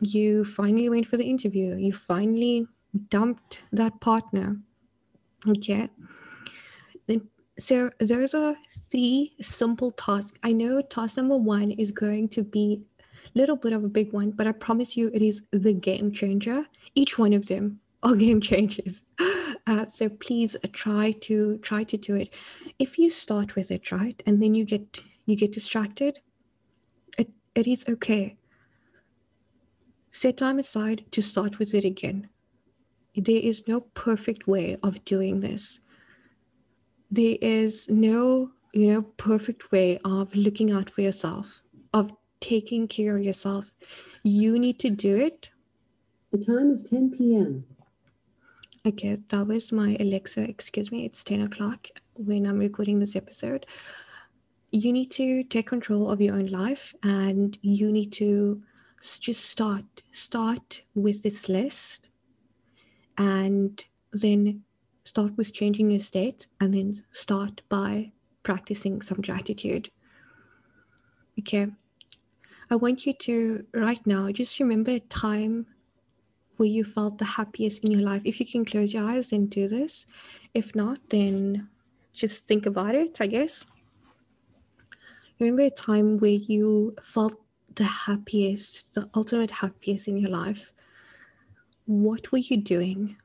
You 0.00 0.44
finally 0.44 0.90
went 0.90 1.06
for 1.06 1.16
the 1.16 1.24
interview. 1.24 1.76
You 1.76 1.94
finally 1.94 2.66
dumped 3.08 3.62
that 3.72 4.00
partner. 4.00 4.58
Okay. 5.48 5.88
So 7.60 7.90
those 7.98 8.32
are 8.32 8.56
three 8.90 9.34
simple 9.42 9.90
tasks. 9.90 10.38
I 10.42 10.52
know 10.52 10.80
task 10.80 11.18
number 11.18 11.36
one 11.36 11.72
is 11.72 11.90
going 11.90 12.30
to 12.30 12.42
be 12.42 12.82
a 13.34 13.38
little 13.38 13.56
bit 13.56 13.74
of 13.74 13.84
a 13.84 13.88
big 13.88 14.14
one, 14.14 14.30
but 14.30 14.46
I 14.46 14.52
promise 14.52 14.96
you 14.96 15.10
it 15.12 15.20
is 15.20 15.42
the 15.52 15.74
game 15.74 16.10
changer. 16.10 16.64
Each 16.94 17.18
one 17.18 17.34
of 17.34 17.46
them 17.46 17.80
are 18.02 18.14
game 18.26 18.40
changers. 18.40 19.02
Uh, 19.66 19.86
so 19.86 20.08
please 20.08 20.56
try 20.72 21.12
to 21.20 21.58
try 21.58 21.84
to 21.84 21.98
do 21.98 22.14
it. 22.14 22.34
If 22.78 22.98
you 22.98 23.10
start 23.10 23.54
with 23.56 23.70
it 23.70 23.92
right, 23.92 24.20
and 24.24 24.42
then 24.42 24.54
you 24.54 24.64
get 24.64 25.02
you 25.26 25.36
get 25.36 25.52
distracted, 25.52 26.18
it 27.18 27.34
it 27.54 27.66
is 27.66 27.84
okay. 27.86 28.38
Set 30.12 30.38
time 30.38 30.58
aside 30.58 31.04
to 31.10 31.20
start 31.20 31.58
with 31.58 31.74
it 31.74 31.84
again. 31.84 32.30
There 33.14 33.42
is 33.42 33.64
no 33.68 33.80
perfect 33.80 34.48
way 34.48 34.78
of 34.82 35.04
doing 35.04 35.40
this. 35.40 35.80
There 37.10 37.36
is 37.40 37.88
no 37.88 38.50
you 38.72 38.88
know 38.88 39.02
perfect 39.02 39.72
way 39.72 39.98
of 40.04 40.34
looking 40.34 40.70
out 40.70 40.90
for 40.90 41.00
yourself, 41.00 41.62
of 41.92 42.12
taking 42.40 42.88
care 42.88 43.16
of 43.16 43.24
yourself. 43.24 43.72
You 44.22 44.58
need 44.58 44.78
to 44.80 44.90
do 44.90 45.10
it. 45.10 45.50
The 46.32 46.38
time 46.38 46.70
is 46.70 46.82
10 46.82 47.10
p.m. 47.16 47.64
Okay, 48.86 49.18
that 49.28 49.46
was 49.46 49.72
my 49.72 49.96
Alexa. 50.00 50.42
Excuse 50.42 50.90
me, 50.90 51.04
it's 51.04 51.22
10 51.24 51.42
o'clock 51.42 51.88
when 52.14 52.46
I'm 52.46 52.58
recording 52.58 52.98
this 52.98 53.16
episode. 53.16 53.66
You 54.70 54.92
need 54.92 55.10
to 55.12 55.42
take 55.44 55.66
control 55.66 56.10
of 56.10 56.20
your 56.20 56.34
own 56.34 56.46
life 56.46 56.94
and 57.02 57.58
you 57.60 57.90
need 57.90 58.12
to 58.14 58.62
just 59.02 59.44
start. 59.44 59.84
Start 60.12 60.82
with 60.94 61.22
this 61.22 61.48
list 61.48 62.08
and 63.18 63.84
then 64.12 64.62
start 65.04 65.36
with 65.36 65.52
changing 65.52 65.90
your 65.90 66.00
state 66.00 66.46
and 66.60 66.74
then 66.74 67.04
start 67.12 67.62
by 67.68 68.12
practicing 68.42 69.02
some 69.02 69.20
gratitude. 69.20 69.90
Okay. 71.38 71.68
I 72.70 72.76
want 72.76 73.06
you 73.06 73.14
to 73.14 73.66
right 73.74 74.04
now 74.06 74.30
just 74.30 74.60
remember 74.60 74.92
a 74.92 75.00
time 75.00 75.66
where 76.56 76.68
you 76.68 76.84
felt 76.84 77.18
the 77.18 77.24
happiest 77.24 77.82
in 77.82 77.90
your 77.90 78.02
life. 78.02 78.22
If 78.24 78.38
you 78.38 78.46
can 78.46 78.64
close 78.64 78.92
your 78.92 79.08
eyes, 79.08 79.28
then 79.28 79.46
do 79.46 79.66
this. 79.66 80.06
If 80.54 80.74
not, 80.74 80.98
then 81.08 81.68
just 82.12 82.46
think 82.46 82.66
about 82.66 82.94
it, 82.94 83.18
I 83.20 83.26
guess. 83.26 83.64
Remember 85.38 85.62
a 85.62 85.70
time 85.70 86.18
where 86.18 86.30
you 86.30 86.94
felt 87.02 87.34
the 87.74 87.84
happiest, 87.84 88.92
the 88.94 89.08
ultimate 89.14 89.50
happiest 89.50 90.06
in 90.06 90.18
your 90.18 90.30
life. 90.30 90.72
What 91.86 92.30
were 92.30 92.38
you 92.38 92.58
doing? 92.58 93.16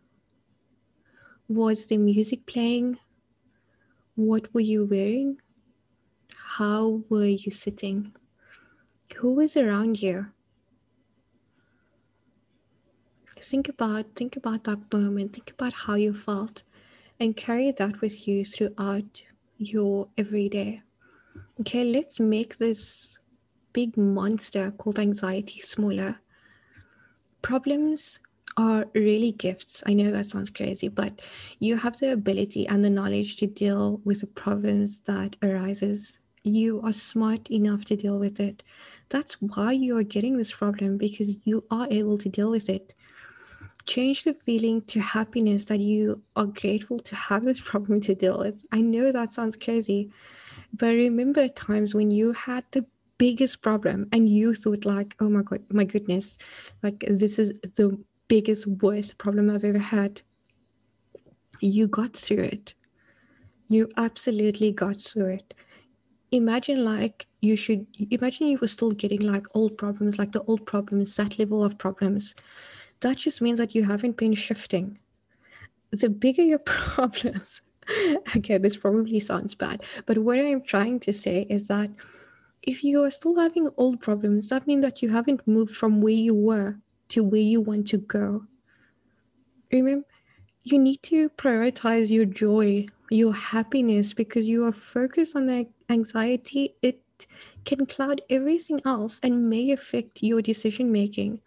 Was 1.47 1.85
the 1.85 1.97
music 1.97 2.45
playing? 2.45 2.97
What 4.15 4.53
were 4.53 4.61
you 4.61 4.85
wearing? 4.85 5.37
How 6.35 7.03
were 7.09 7.25
you 7.25 7.51
sitting? 7.51 8.13
Who 9.17 9.33
was 9.33 9.55
around 9.55 10.01
you? 10.01 10.27
think 13.45 13.69
about 13.69 14.05
think 14.15 14.35
about 14.37 14.63
that 14.63 14.79
moment 14.91 15.33
think 15.33 15.51
about 15.51 15.71
how 15.71 15.93
you 15.93 16.11
felt 16.11 16.63
and 17.19 17.37
carry 17.37 17.71
that 17.71 18.01
with 18.01 18.27
you 18.27 18.43
throughout 18.43 19.21
your 19.57 20.07
everyday 20.17 20.81
okay 21.59 21.83
let's 21.83 22.19
make 22.19 22.57
this 22.57 23.19
big 23.71 23.95
monster 23.97 24.71
called 24.71 24.97
anxiety 24.97 25.59
smaller 25.59 26.19
problems 27.43 28.19
are 28.57 28.85
really 28.93 29.31
gifts. 29.33 29.83
I 29.85 29.93
know 29.93 30.11
that 30.11 30.27
sounds 30.27 30.49
crazy 30.49 30.87
but 30.87 31.21
you 31.59 31.75
have 31.77 31.97
the 31.97 32.13
ability 32.13 32.67
and 32.67 32.83
the 32.83 32.89
knowledge 32.89 33.35
to 33.37 33.47
deal 33.47 34.01
with 34.05 34.21
the 34.21 34.27
problems 34.27 34.99
that 35.05 35.35
arises. 35.43 36.19
You 36.43 36.81
are 36.81 36.93
smart 36.93 37.49
enough 37.49 37.85
to 37.85 37.95
deal 37.95 38.19
with 38.19 38.39
it. 38.39 38.63
That's 39.09 39.35
why 39.41 39.73
you 39.73 39.97
are 39.97 40.03
getting 40.03 40.37
this 40.37 40.53
problem 40.53 40.97
because 40.97 41.35
you 41.43 41.63
are 41.71 41.87
able 41.89 42.17
to 42.19 42.29
deal 42.29 42.51
with 42.51 42.69
it. 42.69 42.93
Change 43.87 44.23
the 44.23 44.35
feeling 44.45 44.81
to 44.83 44.99
happiness 44.99 45.65
that 45.65 45.79
you 45.79 46.21
are 46.35 46.45
grateful 46.45 46.99
to 46.99 47.15
have 47.15 47.43
this 47.45 47.59
problem 47.71 48.01
to 48.01 48.15
deal 48.15 48.39
with. 48.39 48.63
I 48.71 48.81
know 48.81 49.11
that 49.11 49.33
sounds 49.33 49.55
crazy, 49.55 50.11
but 50.73 50.93
remember 50.93 51.47
times 51.49 51.93
when 51.93 52.11
you 52.11 52.31
had 52.31 52.63
the 52.71 52.85
biggest 53.17 53.61
problem 53.61 54.07
and 54.11 54.29
you 54.29 54.53
thought 54.53 54.85
like, 54.85 55.15
oh 55.19 55.29
my 55.29 55.41
god, 55.41 55.63
my 55.69 55.83
goodness, 55.83 56.37
like 56.83 57.03
this 57.07 57.39
is 57.39 57.53
the 57.75 57.97
biggest 58.27 58.67
worst 58.67 59.17
problem 59.17 59.49
I've 59.49 59.65
ever 59.65 59.79
had. 59.79 60.21
You 61.59 61.87
got 61.87 62.15
through 62.15 62.43
it. 62.43 62.73
You 63.67 63.89
absolutely 63.97 64.71
got 64.71 65.01
through 65.01 65.35
it. 65.35 65.53
Imagine 66.31 66.83
like 66.83 67.27
you 67.41 67.55
should 67.55 67.85
imagine 68.11 68.47
you 68.47 68.57
were 68.59 68.67
still 68.67 68.91
getting 68.91 69.21
like 69.21 69.45
old 69.53 69.77
problems, 69.77 70.17
like 70.17 70.31
the 70.31 70.43
old 70.43 70.65
problems, 70.65 71.15
that 71.15 71.39
level 71.39 71.63
of 71.63 71.77
problems 71.77 72.35
that 73.01 73.17
just 73.17 73.41
means 73.41 73.59
that 73.59 73.75
you 73.75 73.83
haven't 73.83 74.17
been 74.17 74.33
shifting. 74.33 74.97
The 75.91 76.09
bigger 76.09 76.43
your 76.43 76.59
problems, 76.65 77.61
okay, 78.35 78.57
this 78.57 78.77
probably 78.77 79.19
sounds 79.19 79.55
bad, 79.55 79.83
but 80.05 80.17
what 80.17 80.39
I'm 80.39 80.63
trying 80.63 80.99
to 81.01 81.13
say 81.13 81.45
is 81.49 81.67
that 81.67 81.91
if 82.63 82.83
you 82.83 83.03
are 83.03 83.11
still 83.11 83.39
having 83.39 83.69
old 83.77 84.01
problems, 84.01 84.49
that 84.49 84.65
means 84.65 84.83
that 84.83 85.01
you 85.01 85.09
haven't 85.09 85.47
moved 85.47 85.75
from 85.75 86.01
where 86.01 86.13
you 86.13 86.33
were 86.33 86.77
to 87.09 87.23
where 87.23 87.41
you 87.41 87.61
want 87.61 87.87
to 87.89 87.97
go. 87.97 88.45
Remember, 89.71 90.05
you 90.63 90.79
need 90.79 91.03
to 91.03 91.29
prioritize 91.29 92.09
your 92.09 92.25
joy, 92.25 92.87
your 93.09 93.33
happiness, 93.33 94.13
because 94.13 94.47
you 94.47 94.65
are 94.65 94.71
focused 94.71 95.35
on 95.35 95.47
the 95.47 95.67
anxiety. 95.89 96.75
It 96.81 97.01
can 97.65 97.85
cloud 97.85 98.21
everything 98.29 98.81
else 98.85 99.19
and 99.21 99.49
may 99.49 99.71
affect 99.71 100.23
your 100.23 100.41
decision 100.41 100.91
making. 100.91 101.41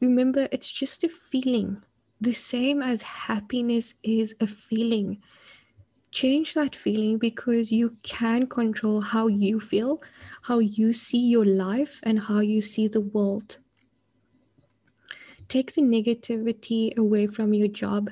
Remember, 0.00 0.48
it's 0.52 0.70
just 0.70 1.04
a 1.04 1.08
feeling, 1.08 1.82
the 2.20 2.32
same 2.32 2.82
as 2.82 3.02
happiness 3.02 3.94
is 4.02 4.34
a 4.40 4.46
feeling. 4.46 5.22
Change 6.10 6.54
that 6.54 6.76
feeling 6.76 7.16
because 7.16 7.72
you 7.72 7.96
can 8.02 8.46
control 8.46 9.00
how 9.00 9.28
you 9.28 9.60
feel, 9.60 10.02
how 10.42 10.58
you 10.58 10.92
see 10.92 11.26
your 11.30 11.46
life, 11.46 12.00
and 12.02 12.20
how 12.20 12.40
you 12.40 12.60
see 12.60 12.88
the 12.88 13.00
world. 13.00 13.58
Take 15.52 15.74
the 15.74 15.82
negativity 15.82 16.96
away 16.96 17.26
from 17.26 17.52
your 17.52 17.68
job. 17.68 18.08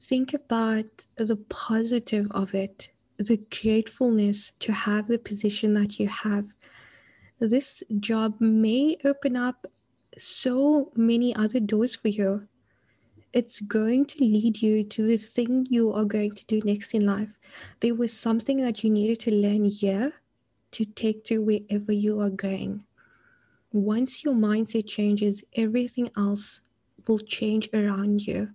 Think 0.00 0.32
about 0.32 0.86
the 1.16 1.34
positive 1.48 2.28
of 2.30 2.54
it, 2.54 2.90
the 3.16 3.38
gratefulness 3.50 4.52
to 4.60 4.72
have 4.72 5.08
the 5.08 5.18
position 5.18 5.74
that 5.74 5.98
you 5.98 6.06
have. 6.06 6.46
This 7.40 7.82
job 7.98 8.40
may 8.40 8.96
open 9.04 9.34
up 9.34 9.66
so 10.16 10.92
many 10.94 11.34
other 11.34 11.58
doors 11.58 11.96
for 11.96 12.06
you. 12.06 12.46
It's 13.32 13.60
going 13.60 14.06
to 14.06 14.20
lead 14.20 14.62
you 14.62 14.84
to 14.84 15.02
the 15.02 15.16
thing 15.16 15.66
you 15.68 15.92
are 15.92 16.04
going 16.04 16.36
to 16.36 16.46
do 16.46 16.60
next 16.64 16.94
in 16.94 17.04
life. 17.04 17.30
There 17.80 17.96
was 17.96 18.12
something 18.12 18.58
that 18.58 18.84
you 18.84 18.90
needed 18.90 19.18
to 19.20 19.32
learn 19.32 19.64
here 19.64 20.12
to 20.70 20.84
take 20.84 21.24
to 21.24 21.38
wherever 21.38 21.90
you 21.90 22.20
are 22.20 22.30
going. 22.30 22.84
Once 23.72 24.22
your 24.22 24.34
mindset 24.34 24.86
changes, 24.86 25.42
everything 25.56 26.08
else 26.16 26.60
will 27.06 27.18
change 27.18 27.68
around 27.72 28.26
you. 28.26 28.50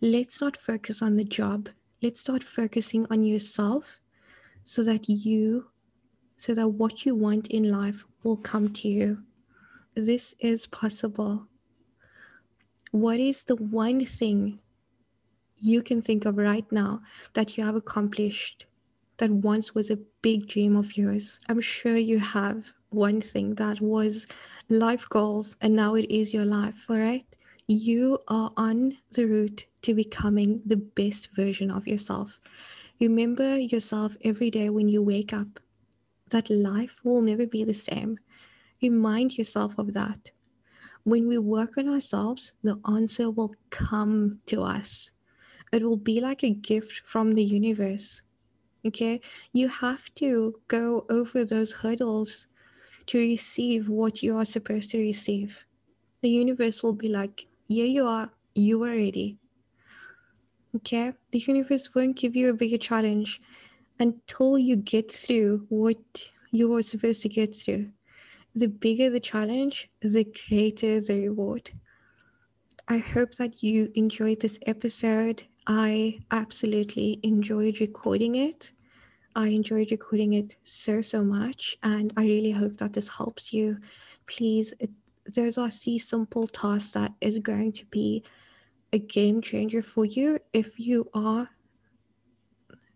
Let's 0.00 0.40
not 0.40 0.56
focus 0.56 1.02
on 1.02 1.16
the 1.16 1.24
job. 1.24 1.68
Let's 2.02 2.20
start 2.20 2.42
focusing 2.42 3.06
on 3.10 3.24
yourself 3.24 4.00
so 4.64 4.82
that 4.84 5.08
you, 5.08 5.66
so 6.36 6.54
that 6.54 6.68
what 6.68 7.04
you 7.04 7.14
want 7.14 7.48
in 7.48 7.70
life 7.70 8.04
will 8.22 8.36
come 8.36 8.72
to 8.72 8.88
you. 8.88 9.22
This 9.94 10.34
is 10.40 10.66
possible. 10.66 11.46
What 12.90 13.20
is 13.20 13.42
the 13.42 13.56
one 13.56 14.04
thing 14.06 14.60
you 15.58 15.82
can 15.82 16.00
think 16.00 16.24
of 16.24 16.38
right 16.38 16.70
now 16.72 17.02
that 17.34 17.58
you 17.58 17.64
have 17.64 17.76
accomplished 17.76 18.66
that 19.18 19.30
once 19.30 19.74
was 19.74 19.90
a 19.90 19.98
big 20.22 20.48
dream 20.48 20.76
of 20.76 20.96
yours? 20.96 21.38
I'm 21.48 21.60
sure 21.60 21.96
you 21.96 22.18
have 22.18 22.72
one 22.90 23.20
thing 23.20 23.54
that 23.54 23.80
was 23.80 24.26
life 24.68 25.08
goals 25.08 25.56
and 25.60 25.74
now 25.74 25.94
it 25.94 26.10
is 26.10 26.34
your 26.34 26.44
life, 26.44 26.86
all 26.88 26.98
right? 26.98 27.26
You 27.66 28.18
are 28.28 28.52
on 28.56 28.98
the 29.12 29.26
route 29.26 29.64
to 29.82 29.94
becoming 29.94 30.60
the 30.66 30.76
best 30.76 31.28
version 31.34 31.70
of 31.70 31.86
yourself. 31.86 32.38
Remember 33.00 33.58
yourself 33.58 34.16
every 34.24 34.50
day 34.50 34.68
when 34.68 34.88
you 34.88 35.02
wake 35.02 35.32
up 35.32 35.60
that 36.30 36.50
life 36.50 36.96
will 37.02 37.22
never 37.22 37.46
be 37.46 37.64
the 37.64 37.74
same. 37.74 38.18
Remind 38.82 39.36
yourself 39.38 39.78
of 39.78 39.92
that. 39.94 40.30
When 41.04 41.28
we 41.28 41.38
work 41.38 41.78
on 41.78 41.88
ourselves, 41.88 42.52
the 42.62 42.78
answer 42.86 43.30
will 43.30 43.54
come 43.70 44.40
to 44.46 44.62
us. 44.62 45.10
It 45.72 45.82
will 45.82 45.96
be 45.96 46.20
like 46.20 46.42
a 46.42 46.50
gift 46.50 47.02
from 47.06 47.34
the 47.34 47.44
universe. 47.44 48.22
Okay? 48.84 49.20
You 49.52 49.68
have 49.68 50.12
to 50.16 50.60
go 50.68 51.06
over 51.08 51.44
those 51.44 51.72
hurdles 51.72 52.46
to 53.06 53.18
receive 53.18 53.88
what 53.88 54.22
you 54.22 54.36
are 54.36 54.44
supposed 54.44 54.90
to 54.90 54.98
receive. 54.98 55.64
The 56.22 56.28
universe 56.28 56.82
will 56.82 56.92
be 56.92 57.08
like, 57.08 57.46
here 57.68 57.86
you 57.86 58.06
are, 58.06 58.30
you 58.54 58.82
are 58.84 58.96
ready. 58.96 59.38
Okay? 60.76 61.12
The 61.32 61.38
universe 61.38 61.94
won't 61.94 62.16
give 62.16 62.36
you 62.36 62.50
a 62.50 62.54
bigger 62.54 62.78
challenge 62.78 63.40
until 63.98 64.58
you 64.58 64.76
get 64.76 65.12
through 65.12 65.66
what 65.68 65.98
you 66.50 66.74
are 66.74 66.82
supposed 66.82 67.22
to 67.22 67.28
get 67.28 67.56
through. 67.56 67.88
The 68.54 68.66
bigger 68.66 69.10
the 69.10 69.20
challenge, 69.20 69.90
the 70.00 70.26
greater 70.48 71.00
the 71.00 71.14
reward. 71.14 71.70
I 72.88 72.98
hope 72.98 73.34
that 73.36 73.62
you 73.62 73.92
enjoyed 73.94 74.40
this 74.40 74.58
episode. 74.66 75.44
I 75.66 76.18
absolutely 76.32 77.20
enjoyed 77.22 77.80
recording 77.80 78.34
it. 78.34 78.72
I 79.40 79.48
enjoyed 79.48 79.90
recording 79.90 80.34
it 80.34 80.56
so, 80.62 81.00
so 81.00 81.24
much. 81.24 81.78
And 81.82 82.12
I 82.16 82.22
really 82.22 82.50
hope 82.50 82.76
that 82.78 82.92
this 82.92 83.08
helps 83.08 83.52
you. 83.52 83.78
Please, 84.26 84.74
it, 84.78 84.90
those 85.34 85.56
are 85.58 85.70
simple 85.70 86.46
tasks 86.46 86.92
that 86.92 87.12
is 87.20 87.38
going 87.38 87.72
to 87.72 87.86
be 87.86 88.22
a 88.92 88.98
game 88.98 89.40
changer 89.40 89.82
for 89.82 90.04
you 90.04 90.38
if 90.52 90.78
you 90.78 91.08
are 91.14 91.48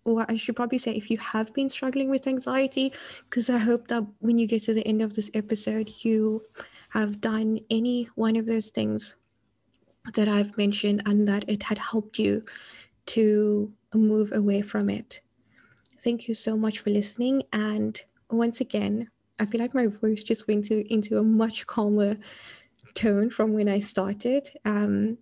or 0.05 0.27
I 0.29 0.37
should 0.37 0.57
probably 0.57 0.79
say 0.79 0.93
if 0.93 1.11
you 1.11 1.19
have 1.19 1.55
been 1.55 1.71
struggling 1.71 2.11
with 2.11 2.27
anxiety, 2.27 2.93
because 3.29 3.49
I 3.49 3.57
hope 3.57 3.89
that 3.89 4.05
when 4.21 4.39
you 4.39 4.47
get 4.47 4.63
to 4.65 4.75
the 4.75 4.87
end 4.87 5.01
of 5.01 5.15
this 5.15 5.31
episode, 5.33 5.91
you 6.05 6.43
have 6.91 7.23
done 7.23 7.61
any 7.71 8.11
one 8.15 8.37
of 8.37 8.45
those 8.45 8.69
things 8.69 9.17
that 10.15 10.29
I've 10.29 10.57
mentioned 10.59 11.03
and 11.07 11.27
that 11.27 11.49
it 11.49 11.63
had 11.63 11.79
helped 11.79 12.19
you 12.19 12.45
to 13.07 13.73
move 13.95 14.33
away 14.33 14.61
from 14.61 14.91
it. 14.91 15.21
Thank 16.05 16.29
you 16.29 16.35
so 16.35 16.55
much 16.55 16.81
for 16.81 16.90
listening. 16.90 17.45
And 17.55 17.99
once 18.31 18.61
again, 18.61 19.09
I 19.40 19.47
feel 19.47 19.62
like 19.62 19.75
my 19.75 19.87
voice 19.87 20.23
just 20.23 20.47
went 20.47 20.67
to, 20.67 20.93
into 20.93 21.17
a 21.17 21.23
much 21.23 21.67
calmer 21.67 22.17
tone 22.93 23.31
from 23.31 23.55
when 23.55 23.71
I 23.71 23.79
started. 23.79 24.51
Um, 24.67 25.17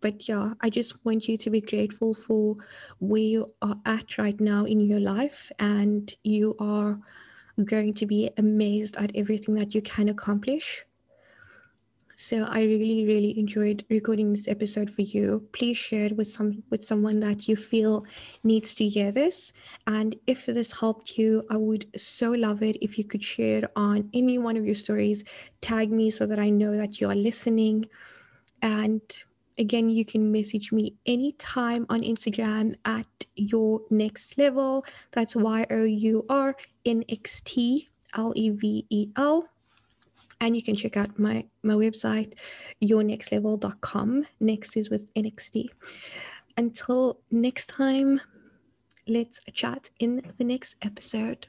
but 0.00 0.28
yeah, 0.28 0.54
I 0.60 0.70
just 0.70 1.04
want 1.04 1.28
you 1.28 1.36
to 1.36 1.50
be 1.50 1.60
grateful 1.60 2.14
for 2.14 2.56
where 2.98 3.22
you 3.22 3.54
are 3.62 3.76
at 3.86 4.18
right 4.18 4.38
now 4.40 4.64
in 4.64 4.80
your 4.80 4.98
life, 4.98 5.52
and 5.60 6.12
you 6.24 6.56
are 6.58 6.98
going 7.64 7.94
to 7.94 8.04
be 8.04 8.30
amazed 8.36 8.96
at 8.96 9.12
everything 9.14 9.54
that 9.54 9.72
you 9.72 9.82
can 9.82 10.08
accomplish. 10.08 10.84
So 12.16 12.44
I 12.44 12.62
really, 12.62 13.04
really 13.06 13.38
enjoyed 13.38 13.84
recording 13.90 14.32
this 14.32 14.46
episode 14.46 14.90
for 14.90 15.02
you. 15.02 15.48
Please 15.52 15.76
share 15.76 16.06
it 16.06 16.16
with 16.16 16.28
some 16.28 16.62
with 16.70 16.84
someone 16.84 17.18
that 17.20 17.48
you 17.48 17.56
feel 17.56 18.04
needs 18.44 18.74
to 18.76 18.88
hear 18.88 19.10
this. 19.10 19.52
And 19.86 20.14
if 20.26 20.46
this 20.46 20.72
helped 20.72 21.18
you, 21.18 21.44
I 21.50 21.56
would 21.56 21.86
so 21.96 22.30
love 22.30 22.62
it 22.62 22.76
if 22.80 22.98
you 22.98 23.04
could 23.04 23.24
share 23.24 23.58
it 23.58 23.70
on 23.74 24.10
any 24.14 24.38
one 24.38 24.56
of 24.56 24.64
your 24.64 24.76
stories. 24.76 25.24
Tag 25.60 25.90
me 25.90 26.10
so 26.10 26.24
that 26.26 26.38
I 26.38 26.50
know 26.50 26.76
that 26.76 27.00
you 27.00 27.08
are 27.08 27.16
listening. 27.16 27.86
And 28.62 29.02
again, 29.58 29.90
you 29.90 30.04
can 30.04 30.30
message 30.30 30.70
me 30.70 30.94
anytime 31.06 31.84
on 31.88 32.02
Instagram 32.02 32.76
at 32.84 33.06
your 33.34 33.80
next 33.90 34.38
level. 34.38 34.84
That's 35.10 35.34
Y 35.34 35.66
O 35.68 35.82
U 35.82 36.24
R 36.28 36.54
N 36.84 37.04
X 37.08 37.42
T 37.44 37.90
L 38.16 38.32
E 38.36 38.50
V 38.50 38.86
E 38.88 39.08
L 39.16 39.48
and 40.40 40.56
you 40.56 40.62
can 40.62 40.76
check 40.76 40.96
out 40.96 41.18
my 41.18 41.44
my 41.62 41.74
website 41.74 42.34
yournextlevel.com 42.82 44.26
next 44.40 44.76
is 44.76 44.90
with 44.90 45.12
nxt 45.14 45.66
until 46.56 47.20
next 47.30 47.68
time 47.68 48.20
let's 49.06 49.40
chat 49.52 49.90
in 49.98 50.22
the 50.38 50.44
next 50.44 50.76
episode 50.82 51.46